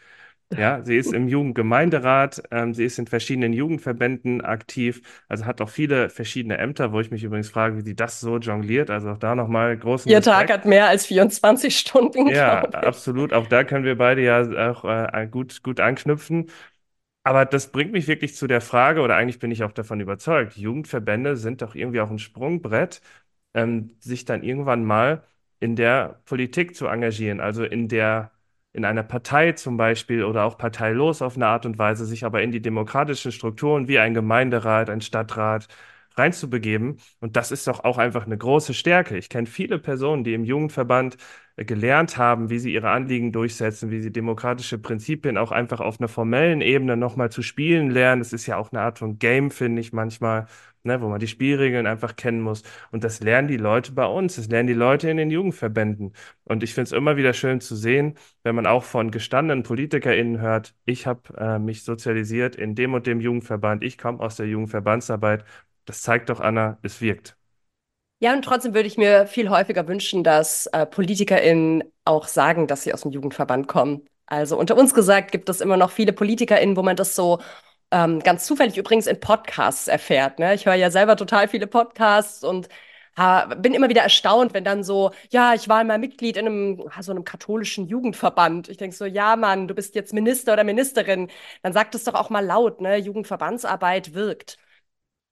Ja, 0.56 0.84
sie 0.84 0.96
ist 0.96 1.12
im 1.12 1.28
Jugendgemeinderat, 1.28 2.44
ähm, 2.52 2.74
sie 2.74 2.86
ist 2.86 2.98
in 3.00 3.08
verschiedenen 3.08 3.52
Jugendverbänden 3.52 4.42
aktiv, 4.42 5.02
also 5.28 5.46
hat 5.46 5.60
auch 5.60 5.70
viele 5.70 6.10
verschiedene 6.10 6.58
Ämter, 6.60 6.94
wo 6.94 7.00
ich 7.02 7.12
mich 7.12 7.24
übrigens 7.24 7.50
frage, 7.50 7.78
wie 7.78 7.82
sie 7.82 7.96
das 7.96 8.20
so 8.22 8.38
jongliert. 8.38 8.90
Also 8.90 9.10
auch 9.10 9.18
da 9.18 9.36
nochmal 9.36 9.76
großen 9.76 10.10
Ihr 10.10 10.18
Respekt. 10.18 10.36
Tag 10.36 10.50
hat 10.52 10.66
mehr 10.66 10.88
als 10.88 11.08
24 11.08 11.78
Stunden. 11.78 12.28
Ja, 12.28 12.62
absolut. 12.62 13.34
Auch 13.34 13.48
da 13.48 13.64
können 13.64 13.84
wir 13.86 13.98
beide 13.98 14.22
ja 14.22 14.72
auch 14.72 14.86
äh, 14.86 15.28
gut, 15.30 15.62
gut 15.64 15.80
anknüpfen. 15.80 16.50
Aber 17.26 17.46
das 17.46 17.72
bringt 17.72 17.92
mich 17.92 18.08
wirklich 18.08 18.36
zu 18.36 18.46
der 18.48 18.62
Frage, 18.62 19.02
oder 19.02 19.16
eigentlich 19.16 19.40
bin 19.40 19.50
ich 19.52 19.64
auch 19.64 19.72
davon 19.72 20.00
überzeugt, 20.00 20.56
Jugendverbände 20.58 21.38
sind 21.38 21.62
doch 21.64 21.74
irgendwie 21.76 22.02
auch 22.02 22.12
ein 22.12 22.20
Sprungbrett, 22.20 23.02
ähm, 23.56 23.92
sich 24.00 24.26
dann 24.26 24.44
irgendwann 24.44 24.86
mal 24.86 25.24
in 25.60 25.76
der 25.76 26.22
Politik 26.26 26.76
zu 26.76 26.86
engagieren, 26.88 27.40
also 27.40 27.64
in 27.64 27.88
der, 27.88 28.32
in 28.74 28.86
einer 28.86 29.02
Partei 29.04 29.54
zum 29.54 29.76
Beispiel 29.78 30.24
oder 30.24 30.44
auch 30.46 30.58
parteilos 30.58 31.22
auf 31.24 31.36
eine 31.36 31.48
Art 31.48 31.66
und 31.66 31.80
Weise, 31.80 32.06
sich 32.06 32.26
aber 32.26 32.44
in 32.44 32.52
die 32.52 32.62
demokratischen 32.62 33.32
Strukturen 33.32 33.88
wie 33.88 33.98
ein 34.00 34.14
Gemeinderat, 34.14 34.90
ein 34.92 35.02
Stadtrat 35.02 35.68
reinzubegeben. 36.18 36.98
Und 37.20 37.36
das 37.36 37.52
ist 37.52 37.68
doch 37.68 37.84
auch 37.84 37.98
einfach 37.98 38.26
eine 38.26 38.38
große 38.38 38.74
Stärke. 38.74 39.18
Ich 39.18 39.30
kenne 39.30 39.48
viele 39.48 39.80
Personen, 39.80 40.24
die 40.24 40.34
im 40.34 40.44
Jugendverband 40.44 41.18
gelernt 41.58 42.18
haben, 42.18 42.50
wie 42.50 42.60
sie 42.60 42.74
ihre 42.74 42.90
Anliegen 42.90 43.32
durchsetzen, 43.32 43.90
wie 43.90 44.02
sie 44.02 44.12
demokratische 44.12 44.78
Prinzipien 44.78 45.38
auch 45.38 45.52
einfach 45.52 45.80
auf 45.80 46.00
einer 46.00 46.10
formellen 46.10 46.60
Ebene 46.62 46.98
nochmal 46.98 47.32
zu 47.32 47.42
spielen 47.42 47.92
lernen. 47.92 48.22
Das 48.22 48.34
ist 48.34 48.46
ja 48.46 48.58
auch 48.58 48.72
eine 48.72 48.82
Art 48.82 49.00
von 49.00 49.20
Game, 49.20 49.52
finde 49.52 49.80
ich 49.82 49.94
manchmal, 49.94 50.48
ne, 50.84 51.02
wo 51.02 51.08
man 51.08 51.20
die 51.20 51.28
Spielregeln 51.28 51.88
einfach 51.88 52.18
kennen 52.18 52.42
muss. 52.42 52.64
Und 52.92 53.06
das 53.06 53.22
lernen 53.22 53.48
die 53.48 53.56
Leute 53.58 53.94
bei 53.94 54.06
uns, 54.06 54.36
das 54.36 54.48
lernen 54.50 54.68
die 54.68 54.74
Leute 54.74 55.10
in 55.10 55.16
den 55.16 55.32
Jugendverbänden. 55.32 56.14
Und 56.44 56.62
ich 56.62 56.74
finde 56.74 56.88
es 56.90 56.92
immer 56.92 57.16
wieder 57.16 57.32
schön 57.34 57.62
zu 57.62 57.76
sehen, 57.76 58.16
wenn 58.44 58.56
man 58.56 58.66
auch 58.66 58.84
von 58.84 59.10
gestandenen 59.12 59.64
PolitikerInnen 59.64 60.42
hört, 60.42 60.76
ich 60.86 61.08
habe 61.08 61.22
äh, 61.38 61.58
mich 61.60 61.84
sozialisiert 61.84 62.56
in 62.58 62.76
dem 62.76 62.94
und 62.94 63.08
dem 63.08 63.22
Jugendverband, 63.22 63.82
ich 63.84 63.98
komme 63.98 64.20
aus 64.20 64.36
der 64.36 64.48
Jugendverbandsarbeit. 64.48 65.46
Das 65.86 66.02
zeigt 66.02 66.30
doch, 66.30 66.40
Anna, 66.40 66.78
es 66.84 67.02
wirkt. 67.02 67.38
Ja, 68.20 68.34
und 68.34 68.44
trotzdem 68.44 68.74
würde 68.74 68.88
ich 68.88 68.98
mir 68.98 69.28
viel 69.28 69.50
häufiger 69.50 69.88
wünschen, 69.88 70.24
dass 70.24 70.68
äh, 70.68 70.86
PolitikerInnen 70.86 71.84
auch 72.06 72.28
sagen, 72.28 72.66
dass 72.68 72.84
sie 72.84 72.94
aus 72.94 73.02
dem 73.02 73.12
Jugendverband 73.12 73.68
kommen. 73.68 74.08
Also 74.26 74.58
unter 74.58 74.78
uns 74.78 74.94
gesagt 74.94 75.32
gibt 75.32 75.50
es 75.50 75.62
immer 75.62 75.78
noch 75.78 75.92
viele 75.92 76.14
PolitikerInnen, 76.14 76.78
wo 76.78 76.82
man 76.82 76.96
das 76.96 77.16
so 77.16 77.40
ähm, 77.92 78.20
ganz 78.22 78.46
zufällig 78.46 78.78
übrigens 78.78 79.08
in 79.08 79.20
Podcasts 79.20 79.88
erfährt. 79.88 80.40
Ne? 80.40 80.56
Ich 80.56 80.66
höre 80.66 80.76
ja 80.76 80.90
selber 80.92 81.16
total 81.18 81.48
viele 81.48 81.68
Podcasts 81.68 82.44
und 82.44 82.70
ha, 83.18 83.46
bin 83.56 83.74
immer 83.74 83.90
wieder 83.90 84.02
erstaunt, 84.02 84.54
wenn 84.54 84.64
dann 84.64 84.84
so, 84.84 85.12
ja, 85.32 85.54
ich 85.54 85.70
war 85.70 85.84
mal 85.84 86.00
Mitglied 86.00 86.38
in 86.38 86.48
einem, 86.48 86.90
so 87.02 87.12
einem 87.12 87.24
katholischen 87.26 87.88
Jugendverband. 87.88 88.70
Ich 88.70 88.78
denke 88.78 88.96
so, 88.96 89.06
ja, 89.06 89.36
Mann, 89.36 89.68
du 89.68 89.76
bist 89.76 89.94
jetzt 89.96 90.14
Minister 90.14 90.54
oder 90.54 90.64
Ministerin. 90.64 91.30
Dann 91.64 91.74
sag 91.74 91.92
das 91.92 92.04
doch 92.06 92.14
auch 92.16 92.30
mal 92.30 92.46
laut, 92.46 92.82
ne? 92.82 92.98
Jugendverbandsarbeit 92.98 94.14
wirkt. 94.14 94.58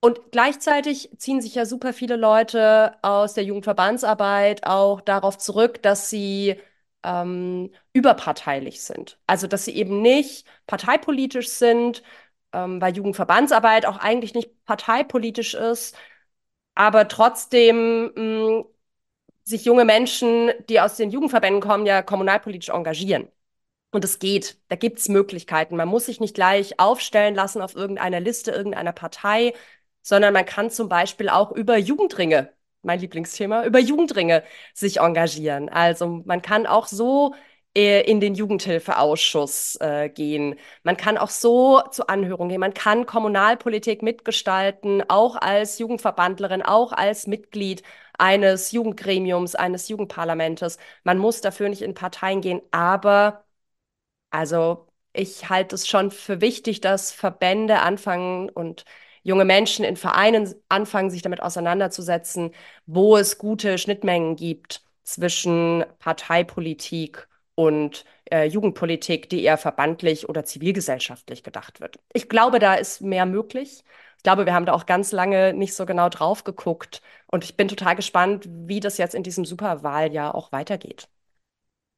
Und 0.03 0.33
gleichzeitig 0.33 1.11
ziehen 1.17 1.39
sich 1.39 1.55
ja 1.55 1.65
super 1.65 1.93
viele 1.93 2.17
Leute 2.17 2.93
aus 3.03 3.35
der 3.35 3.45
Jugendverbandsarbeit 3.45 4.65
auch 4.67 4.99
darauf 4.99 5.37
zurück, 5.37 5.81
dass 5.81 6.09
sie 6.09 6.59
ähm, 7.03 7.71
überparteilich 7.93 8.81
sind. 8.83 9.17
Also 9.27 9.47
dass 9.47 9.63
sie 9.63 9.73
eben 9.77 10.01
nicht 10.01 10.45
parteipolitisch 10.67 11.47
sind, 11.47 12.03
ähm, 12.51 12.81
weil 12.81 12.93
Jugendverbandsarbeit 12.97 13.85
auch 13.85 13.95
eigentlich 13.97 14.33
nicht 14.33 14.65
parteipolitisch 14.65 15.53
ist, 15.53 15.95
aber 16.75 17.07
trotzdem 17.07 18.11
mh, 18.15 18.59
mm, 18.61 18.65
sich 19.45 19.65
junge 19.65 19.85
Menschen, 19.85 20.51
die 20.69 20.81
aus 20.81 20.97
den 20.97 21.11
Jugendverbänden 21.11 21.61
kommen, 21.61 21.85
ja 21.85 22.01
kommunalpolitisch 22.01 22.69
engagieren. 22.69 23.29
Und 23.91 24.03
es 24.05 24.19
geht, 24.19 24.57
da 24.69 24.75
gibt 24.75 24.99
es 24.99 25.09
Möglichkeiten. 25.09 25.75
Man 25.77 25.87
muss 25.87 26.07
sich 26.07 26.19
nicht 26.19 26.35
gleich 26.35 26.79
aufstellen 26.79 27.35
lassen 27.35 27.61
auf 27.61 27.75
irgendeiner 27.75 28.19
Liste 28.19 28.51
irgendeiner 28.51 28.93
Partei, 28.93 29.53
sondern 30.03 30.33
man 30.33 30.45
kann 30.45 30.69
zum 30.69 30.89
Beispiel 30.89 31.29
auch 31.29 31.51
über 31.51 31.77
Jugendringe, 31.77 32.53
mein 32.83 32.99
Lieblingsthema, 32.99 33.65
über 33.65 33.79
Jugendringe 33.79 34.43
sich 34.73 34.99
engagieren. 34.99 35.69
Also 35.69 36.07
man 36.25 36.41
kann 36.43 36.67
auch 36.67 36.87
so 36.87 37.33
äh, 37.75 38.01
in 38.09 38.19
den 38.19 38.35
Jugendhilfeausschuss 38.35 39.77
äh, 39.81 40.09
gehen. 40.09 40.55
Man 40.83 40.97
kann 40.97 41.17
auch 41.17 41.29
so 41.29 41.81
zu 41.91 42.07
Anhörungen 42.07 42.49
gehen. 42.49 42.59
Man 42.59 42.73
kann 42.73 43.05
Kommunalpolitik 43.05 44.03
mitgestalten, 44.03 45.03
auch 45.09 45.35
als 45.35 45.79
Jugendverbandlerin, 45.79 46.61
auch 46.61 46.91
als 46.93 47.25
Mitglied 47.27 47.81
eines 48.17 48.71
Jugendgremiums, 48.71 49.55
eines 49.55 49.87
Jugendparlamentes. 49.89 50.77
Man 51.03 51.17
muss 51.17 51.41
dafür 51.41 51.69
nicht 51.69 51.81
in 51.81 51.95
Parteien 51.95 52.41
gehen, 52.41 52.61
aber 52.71 53.43
also 54.31 54.87
ich 55.13 55.49
halte 55.49 55.75
es 55.75 55.87
schon 55.87 56.11
für 56.11 56.41
wichtig, 56.41 56.81
dass 56.81 57.11
Verbände 57.11 57.79
anfangen 57.81 58.49
und 58.49 58.85
junge 59.23 59.45
Menschen 59.45 59.85
in 59.85 59.95
Vereinen 59.95 60.53
anfangen, 60.69 61.09
sich 61.09 61.21
damit 61.21 61.41
auseinanderzusetzen, 61.41 62.51
wo 62.85 63.17
es 63.17 63.37
gute 63.37 63.77
Schnittmengen 63.77 64.35
gibt 64.35 64.83
zwischen 65.03 65.85
Parteipolitik 65.99 67.27
und 67.55 68.05
äh, 68.31 68.45
Jugendpolitik, 68.45 69.29
die 69.29 69.43
eher 69.43 69.57
verbandlich 69.57 70.29
oder 70.29 70.43
zivilgesellschaftlich 70.43 71.43
gedacht 71.43 71.81
wird. 71.81 71.99
Ich 72.13 72.29
glaube, 72.29 72.59
da 72.59 72.75
ist 72.75 73.01
mehr 73.01 73.25
möglich. 73.25 73.83
Ich 74.17 74.23
glaube, 74.23 74.45
wir 74.45 74.53
haben 74.53 74.65
da 74.65 74.73
auch 74.73 74.85
ganz 74.85 75.11
lange 75.11 75.53
nicht 75.53 75.73
so 75.73 75.85
genau 75.85 76.09
drauf 76.09 76.43
geguckt. 76.43 77.01
Und 77.27 77.43
ich 77.43 77.57
bin 77.57 77.67
total 77.67 77.95
gespannt, 77.95 78.47
wie 78.49 78.79
das 78.79 78.97
jetzt 78.97 79.15
in 79.15 79.23
diesem 79.23 79.45
Superwahljahr 79.45 80.33
auch 80.35 80.51
weitergeht. 80.51 81.09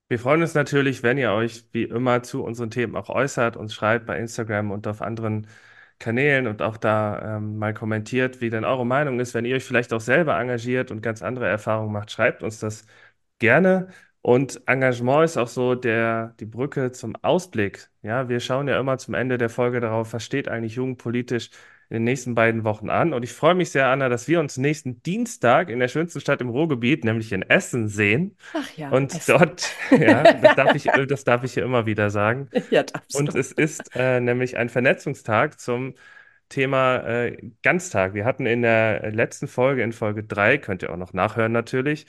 Wir 0.08 0.20
freuen 0.20 0.42
uns 0.42 0.54
natürlich, 0.54 1.02
wenn 1.02 1.18
ihr 1.18 1.32
euch 1.32 1.66
wie 1.72 1.84
immer 1.84 2.22
zu 2.22 2.44
unseren 2.44 2.70
Themen 2.70 2.96
auch 2.96 3.10
äußert, 3.10 3.58
uns 3.58 3.74
schreibt 3.74 4.06
bei 4.06 4.20
Instagram 4.20 4.72
und 4.72 4.86
auf 4.88 5.02
anderen 5.02 5.48
Kanälen 6.00 6.48
und 6.48 6.62
auch 6.62 6.78
da 6.78 7.38
ähm, 7.38 7.58
mal 7.58 7.74
kommentiert, 7.74 8.42
wie 8.42 8.50
denn 8.50 8.66
eure 8.66 8.86
Meinung 8.86 9.20
ist. 9.20 9.34
Wenn 9.34 9.46
ihr 9.46 9.56
euch 9.56 9.64
vielleicht 9.64 9.94
auch 9.94 10.02
selber 10.02 10.38
engagiert 10.40 10.92
und 10.92 11.02
ganz 11.02 11.22
andere 11.22 11.48
Erfahrungen 11.48 11.94
macht, 11.94 12.12
schreibt 12.12 12.44
uns 12.44 12.60
das 12.60 12.86
gerne. 13.40 13.88
Und 14.22 14.62
Engagement 14.68 15.26
ist 15.26 15.38
auch 15.38 15.48
so 15.48 15.76
der, 15.76 16.34
die 16.40 16.46
Brücke 16.46 16.92
zum 16.92 17.16
Ausblick. 17.18 17.90
Ja, 18.02 18.28
wir 18.30 18.40
schauen 18.40 18.68
ja 18.68 18.80
immer 18.80 18.98
zum 18.98 19.14
Ende 19.14 19.38
der 19.38 19.50
Folge 19.50 19.80
darauf, 19.80 20.14
was 20.14 20.24
steht 20.24 20.48
eigentlich 20.50 20.76
jugendpolitisch 20.76 21.52
in 21.90 21.96
den 21.96 22.04
nächsten 22.04 22.36
beiden 22.36 22.64
Wochen 22.64 22.90
an. 22.90 23.14
Und 23.14 23.24
ich 23.24 23.34
freue 23.34 23.56
mich 23.56 23.72
sehr, 23.72 23.88
Anna, 23.88 24.10
dass 24.10 24.28
wir 24.28 24.40
uns 24.40 24.58
nächsten 24.58 25.02
Dienstag 25.04 25.70
in 25.70 25.80
der 25.80 25.88
schönsten 25.88 26.20
Stadt 26.20 26.42
im 26.42 26.50
Ruhrgebiet, 26.50 27.04
nämlich 27.04 27.32
in 27.32 27.44
Essen, 27.44 27.88
sehen. 27.88 28.38
Ach 28.54 28.78
ja. 28.78 28.90
Und 28.90 29.14
Essen. 29.16 29.38
dort, 29.38 29.72
ja, 29.92 30.24
das 30.34 30.56
darf, 30.56 30.76
ich, 30.76 30.84
das 31.08 31.24
darf 31.24 31.44
ich 31.44 31.54
hier 31.54 31.64
immer 31.64 31.86
wieder 31.86 32.10
sagen. 32.10 32.50
Ja, 32.70 32.84
darfst 32.84 33.16
Und 33.16 33.34
du. 33.34 33.40
es 33.40 33.52
ist 33.52 33.96
äh, 33.96 34.20
nämlich 34.20 34.58
ein 34.58 34.70
Vernetzungstag 34.70 35.60
zum 35.60 35.96
Thema 36.50 36.98
äh, 37.08 37.52
Ganztag. 37.64 38.14
Wir 38.14 38.26
hatten 38.26 38.46
in 38.46 38.62
der 38.62 39.12
letzten 39.12 39.48
Folge, 39.48 39.84
in 39.84 39.94
Folge 39.94 40.24
3, 40.24 40.58
könnt 40.60 40.84
ihr 40.84 40.92
auch 40.94 40.98
noch 40.98 41.14
nachhören 41.14 41.52
natürlich, 41.52 42.06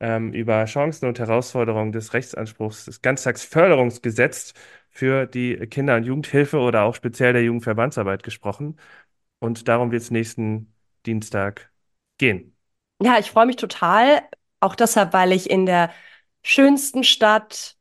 ähm, 0.00 0.32
über 0.32 0.64
Chancen 0.66 1.06
und 1.08 1.18
Herausforderungen 1.18 1.92
des 1.92 2.14
Rechtsanspruchs 2.14 2.84
des 2.86 3.02
Ganztagsförderungsgesetzes 3.02 4.54
für 4.90 5.26
die 5.26 5.56
Kinder- 5.68 5.96
und 5.96 6.04
Jugendhilfe 6.04 6.58
oder 6.58 6.82
auch 6.82 6.94
speziell 6.94 7.32
der 7.32 7.42
Jugendverbandsarbeit 7.44 8.22
gesprochen. 8.22 8.76
Und 9.40 9.66
darum 9.66 9.90
wird 9.90 10.02
es 10.02 10.10
nächsten 10.10 10.72
Dienstag 11.06 11.72
gehen. 12.18 12.56
Ja, 13.02 13.18
ich 13.18 13.30
freue 13.30 13.46
mich 13.46 13.56
total. 13.56 14.22
Auch 14.60 14.74
deshalb, 14.74 15.12
weil 15.12 15.32
ich 15.32 15.50
in 15.50 15.66
der 15.66 15.90
schönsten 16.42 17.02
Stadt 17.02 17.76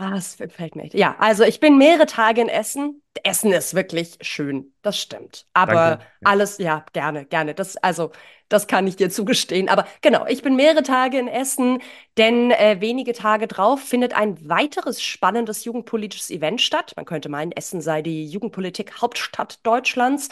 Ah, 0.00 0.14
es 0.16 0.36
fällt 0.36 0.76
mir. 0.76 0.88
Ja, 0.92 1.16
also 1.18 1.42
ich 1.42 1.58
bin 1.58 1.76
mehrere 1.76 2.06
Tage 2.06 2.40
in 2.40 2.48
Essen. 2.48 3.02
Essen 3.24 3.52
ist 3.52 3.74
wirklich 3.74 4.16
schön, 4.20 4.72
das 4.82 4.96
stimmt. 4.96 5.44
Aber 5.54 5.96
Danke. 5.96 6.06
Alles, 6.22 6.58
ja, 6.58 6.86
gerne, 6.92 7.24
gerne. 7.24 7.52
Das, 7.52 7.76
also, 7.78 8.12
das 8.48 8.68
kann 8.68 8.86
ich 8.86 8.94
dir 8.94 9.10
zugestehen. 9.10 9.68
Aber 9.68 9.88
genau, 10.00 10.24
ich 10.26 10.42
bin 10.42 10.54
mehrere 10.54 10.84
Tage 10.84 11.18
in 11.18 11.26
Essen, 11.26 11.82
denn 12.16 12.52
äh, 12.52 12.76
wenige 12.78 13.12
Tage 13.12 13.48
drauf 13.48 13.80
findet 13.80 14.14
ein 14.14 14.48
weiteres 14.48 15.02
spannendes 15.02 15.64
jugendpolitisches 15.64 16.30
Event 16.30 16.60
statt. 16.60 16.92
Man 16.94 17.04
könnte 17.04 17.28
meinen, 17.28 17.50
Essen 17.50 17.80
sei 17.80 18.00
die 18.00 18.24
Jugendpolitik 18.24 19.00
Hauptstadt 19.00 19.66
Deutschlands. 19.66 20.28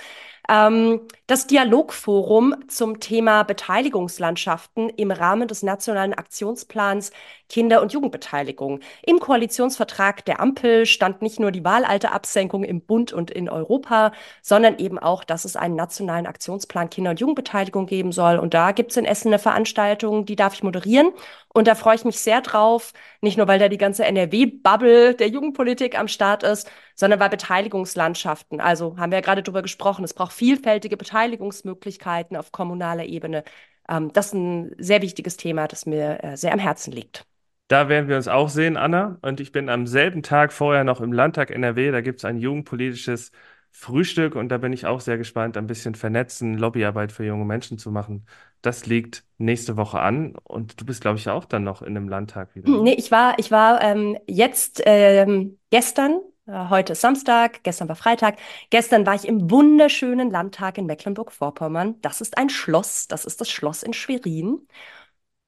Ähm, 0.48 1.00
das 1.26 1.46
Dialogforum 1.46 2.54
zum 2.68 3.00
Thema 3.00 3.42
Beteiligungslandschaften 3.42 4.90
im 4.90 5.10
Rahmen 5.10 5.48
des 5.48 5.62
Nationalen 5.64 6.14
Aktionsplans 6.14 7.10
Kinder- 7.48 7.82
und 7.82 7.92
Jugendbeteiligung. 7.92 8.80
Im 9.04 9.18
Koalitionsvertrag 9.18 10.24
der 10.24 10.40
Ampel 10.40 10.86
stand 10.86 11.22
nicht 11.22 11.40
nur 11.40 11.50
die 11.50 11.64
Wahlalterabsenkung 11.64 12.64
im 12.64 12.80
Bund 12.80 13.12
und 13.12 13.30
in 13.30 13.48
Europa, 13.48 14.12
sondern 14.42 14.78
eben 14.78 14.98
auch, 14.98 15.24
dass 15.24 15.44
es 15.44 15.56
einen 15.56 15.76
nationalen 15.76 16.26
Aktionsplan 16.26 16.90
Kinder- 16.90 17.10
und 17.10 17.20
Jugendbeteiligung 17.20 17.86
geben 17.86 18.12
soll. 18.12 18.38
Und 18.38 18.54
da 18.54 18.72
gibt 18.72 18.92
es 18.92 18.96
in 18.96 19.04
Essen 19.04 19.28
eine 19.28 19.38
Veranstaltung, 19.38 20.26
die 20.26 20.36
darf 20.36 20.54
ich 20.54 20.62
moderieren. 20.62 21.12
Und 21.56 21.66
da 21.68 21.74
freue 21.74 21.94
ich 21.94 22.04
mich 22.04 22.20
sehr 22.20 22.42
drauf, 22.42 22.92
nicht 23.22 23.38
nur 23.38 23.48
weil 23.48 23.58
da 23.58 23.70
die 23.70 23.78
ganze 23.78 24.04
NRW-Bubble 24.04 25.14
der 25.14 25.28
Jugendpolitik 25.28 25.98
am 25.98 26.06
Start 26.06 26.42
ist, 26.42 26.70
sondern 26.94 27.18
weil 27.18 27.30
Beteiligungslandschaften, 27.30 28.60
also 28.60 28.98
haben 28.98 29.10
wir 29.10 29.20
ja 29.20 29.22
gerade 29.22 29.42
drüber 29.42 29.62
gesprochen, 29.62 30.04
es 30.04 30.12
braucht 30.12 30.34
vielfältige 30.34 30.98
Beteiligungsmöglichkeiten 30.98 32.36
auf 32.36 32.52
kommunaler 32.52 33.06
Ebene. 33.06 33.42
Ähm, 33.88 34.12
das 34.12 34.26
ist 34.26 34.34
ein 34.34 34.74
sehr 34.76 35.00
wichtiges 35.00 35.38
Thema, 35.38 35.66
das 35.66 35.86
mir 35.86 36.22
äh, 36.22 36.36
sehr 36.36 36.52
am 36.52 36.58
Herzen 36.58 36.92
liegt. 36.92 37.24
Da 37.68 37.88
werden 37.88 38.10
wir 38.10 38.16
uns 38.16 38.28
auch 38.28 38.50
sehen, 38.50 38.76
Anna. 38.76 39.16
Und 39.22 39.40
ich 39.40 39.50
bin 39.50 39.70
am 39.70 39.86
selben 39.86 40.22
Tag 40.22 40.52
vorher 40.52 40.84
noch 40.84 41.00
im 41.00 41.14
Landtag 41.14 41.50
NRW. 41.50 41.90
Da 41.90 42.02
gibt 42.02 42.18
es 42.18 42.26
ein 42.26 42.36
jugendpolitisches 42.36 43.32
Frühstück 43.78 44.36
und 44.36 44.48
da 44.48 44.56
bin 44.56 44.72
ich 44.72 44.86
auch 44.86 45.00
sehr 45.00 45.18
gespannt, 45.18 45.58
ein 45.58 45.66
bisschen 45.66 45.94
vernetzen, 45.94 46.56
Lobbyarbeit 46.56 47.12
für 47.12 47.26
junge 47.26 47.44
Menschen 47.44 47.76
zu 47.76 47.90
machen. 47.90 48.24
Das 48.62 48.86
liegt 48.86 49.22
nächste 49.36 49.76
Woche 49.76 50.00
an 50.00 50.34
und 50.44 50.80
du 50.80 50.86
bist, 50.86 51.02
glaube 51.02 51.18
ich, 51.18 51.28
auch 51.28 51.44
dann 51.44 51.62
noch 51.62 51.82
in 51.82 51.94
einem 51.94 52.08
Landtag 52.08 52.56
wieder. 52.56 52.70
Nee, 52.70 52.94
ich 52.94 53.10
war, 53.10 53.38
ich 53.38 53.50
war 53.50 53.82
ähm, 53.82 54.16
jetzt 54.26 54.82
ähm, 54.86 55.58
gestern, 55.70 56.20
äh, 56.46 56.70
heute 56.70 56.94
ist 56.94 57.02
Samstag, 57.02 57.62
gestern 57.64 57.86
war 57.88 57.96
Freitag. 57.96 58.38
Gestern 58.70 59.04
war 59.04 59.14
ich 59.14 59.28
im 59.28 59.50
wunderschönen 59.50 60.30
Landtag 60.30 60.78
in 60.78 60.86
Mecklenburg-Vorpommern. 60.86 62.00
Das 62.00 62.22
ist 62.22 62.38
ein 62.38 62.48
Schloss, 62.48 63.08
das 63.08 63.26
ist 63.26 63.42
das 63.42 63.50
Schloss 63.50 63.82
in 63.82 63.92
Schwerin. 63.92 64.66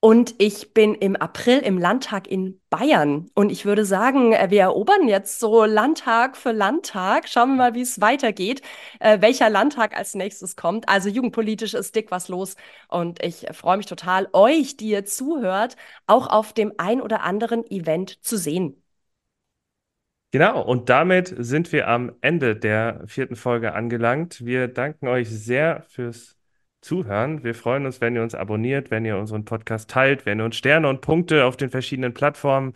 Und 0.00 0.36
ich 0.38 0.74
bin 0.74 0.94
im 0.94 1.16
April 1.16 1.58
im 1.58 1.76
Landtag 1.76 2.28
in 2.28 2.60
Bayern. 2.70 3.28
Und 3.34 3.50
ich 3.50 3.64
würde 3.64 3.84
sagen, 3.84 4.32
äh, 4.32 4.48
wir 4.48 4.60
erobern 4.60 5.08
jetzt 5.08 5.40
so 5.40 5.64
Landtag 5.64 6.36
für 6.36 6.52
Landtag. 6.52 7.28
Schauen 7.28 7.50
wir 7.50 7.56
mal, 7.56 7.74
wie 7.74 7.80
es 7.80 8.00
weitergeht, 8.00 8.62
äh, 9.00 9.20
welcher 9.20 9.50
Landtag 9.50 9.96
als 9.96 10.14
nächstes 10.14 10.54
kommt. 10.54 10.88
Also 10.88 11.08
jugendpolitisch 11.08 11.74
ist 11.74 11.96
dick 11.96 12.12
was 12.12 12.28
los. 12.28 12.54
Und 12.86 13.20
ich 13.24 13.46
freue 13.52 13.76
mich 13.76 13.86
total, 13.86 14.28
euch, 14.32 14.76
die 14.76 14.90
ihr 14.90 15.04
zuhört, 15.04 15.76
auch 16.06 16.28
auf 16.28 16.52
dem 16.52 16.72
ein 16.78 17.00
oder 17.00 17.22
anderen 17.24 17.68
Event 17.68 18.24
zu 18.24 18.36
sehen. 18.38 18.80
Genau, 20.30 20.62
und 20.62 20.90
damit 20.90 21.34
sind 21.38 21.72
wir 21.72 21.88
am 21.88 22.12
Ende 22.20 22.54
der 22.54 23.02
vierten 23.06 23.34
Folge 23.34 23.72
angelangt. 23.72 24.44
Wir 24.44 24.68
danken 24.68 25.08
euch 25.08 25.28
sehr 25.28 25.82
fürs 25.88 26.37
Zuhören. 26.80 27.44
Wir 27.44 27.54
freuen 27.54 27.86
uns, 27.86 28.00
wenn 28.00 28.14
ihr 28.14 28.22
uns 28.22 28.34
abonniert, 28.34 28.90
wenn 28.90 29.04
ihr 29.04 29.18
unseren 29.18 29.44
Podcast 29.44 29.90
teilt, 29.90 30.26
wenn 30.26 30.40
ihr 30.40 30.44
uns 30.44 30.56
Sterne 30.56 30.88
und 30.88 31.00
Punkte 31.00 31.44
auf 31.44 31.56
den 31.56 31.70
verschiedenen 31.70 32.14
Plattformen 32.14 32.74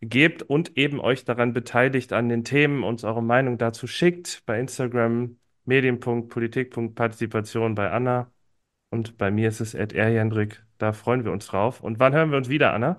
gebt 0.00 0.42
und 0.42 0.76
eben 0.76 1.00
euch 1.00 1.24
daran 1.24 1.52
beteiligt 1.52 2.12
an 2.12 2.28
den 2.28 2.44
Themen, 2.44 2.84
uns 2.84 3.04
eure 3.04 3.22
Meinung 3.22 3.58
dazu 3.58 3.86
schickt. 3.86 4.42
Bei 4.46 4.60
Instagram 4.60 5.38
medien.politik.partizipation 5.64 7.74
bei 7.74 7.90
Anna 7.90 8.30
und 8.90 9.18
bei 9.18 9.30
mir 9.30 9.48
ist 9.48 9.60
es 9.60 9.74
Ed 9.74 9.92
Erjendrik. 9.92 10.64
Da 10.78 10.92
freuen 10.92 11.24
wir 11.24 11.32
uns 11.32 11.46
drauf. 11.46 11.80
Und 11.80 11.98
wann 11.98 12.14
hören 12.14 12.30
wir 12.30 12.38
uns 12.38 12.48
wieder, 12.48 12.72
Anna? 12.72 12.96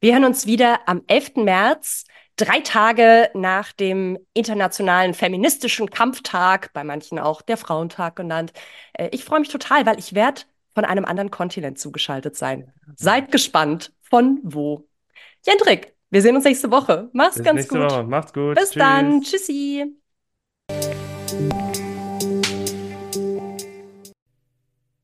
Wir 0.00 0.14
hören 0.14 0.24
uns 0.24 0.46
wieder 0.46 0.88
am 0.88 1.02
11. 1.06 1.44
März 1.44 2.04
drei 2.38 2.60
Tage 2.60 3.30
nach 3.34 3.72
dem 3.72 4.18
internationalen 4.32 5.12
feministischen 5.12 5.90
Kampftag, 5.90 6.72
bei 6.72 6.84
manchen 6.84 7.18
auch 7.18 7.42
der 7.42 7.58
Frauentag 7.58 8.16
genannt. 8.16 8.52
Äh, 8.94 9.08
ich 9.12 9.24
freue 9.24 9.40
mich 9.40 9.50
total, 9.50 9.84
weil 9.84 9.98
ich 9.98 10.14
werde 10.14 10.42
von 10.74 10.84
einem 10.84 11.04
anderen 11.04 11.30
Kontinent 11.30 11.78
zugeschaltet 11.78 12.36
sein. 12.36 12.72
Seid 12.96 13.32
gespannt, 13.32 13.92
von 14.00 14.40
wo. 14.44 14.88
Jendrik, 15.44 15.94
wir 16.10 16.22
sehen 16.22 16.36
uns 16.36 16.44
nächste 16.44 16.70
Woche. 16.70 17.10
Mach's 17.12 17.34
Bis 17.34 17.44
ganz 17.44 17.68
gut. 17.68 17.80
Woche. 17.80 18.04
Macht's 18.04 18.32
gut. 18.32 18.54
Bis 18.54 18.70
Tschüss. 18.70 18.78
dann. 18.78 19.20
Tschüssi. 19.22 19.96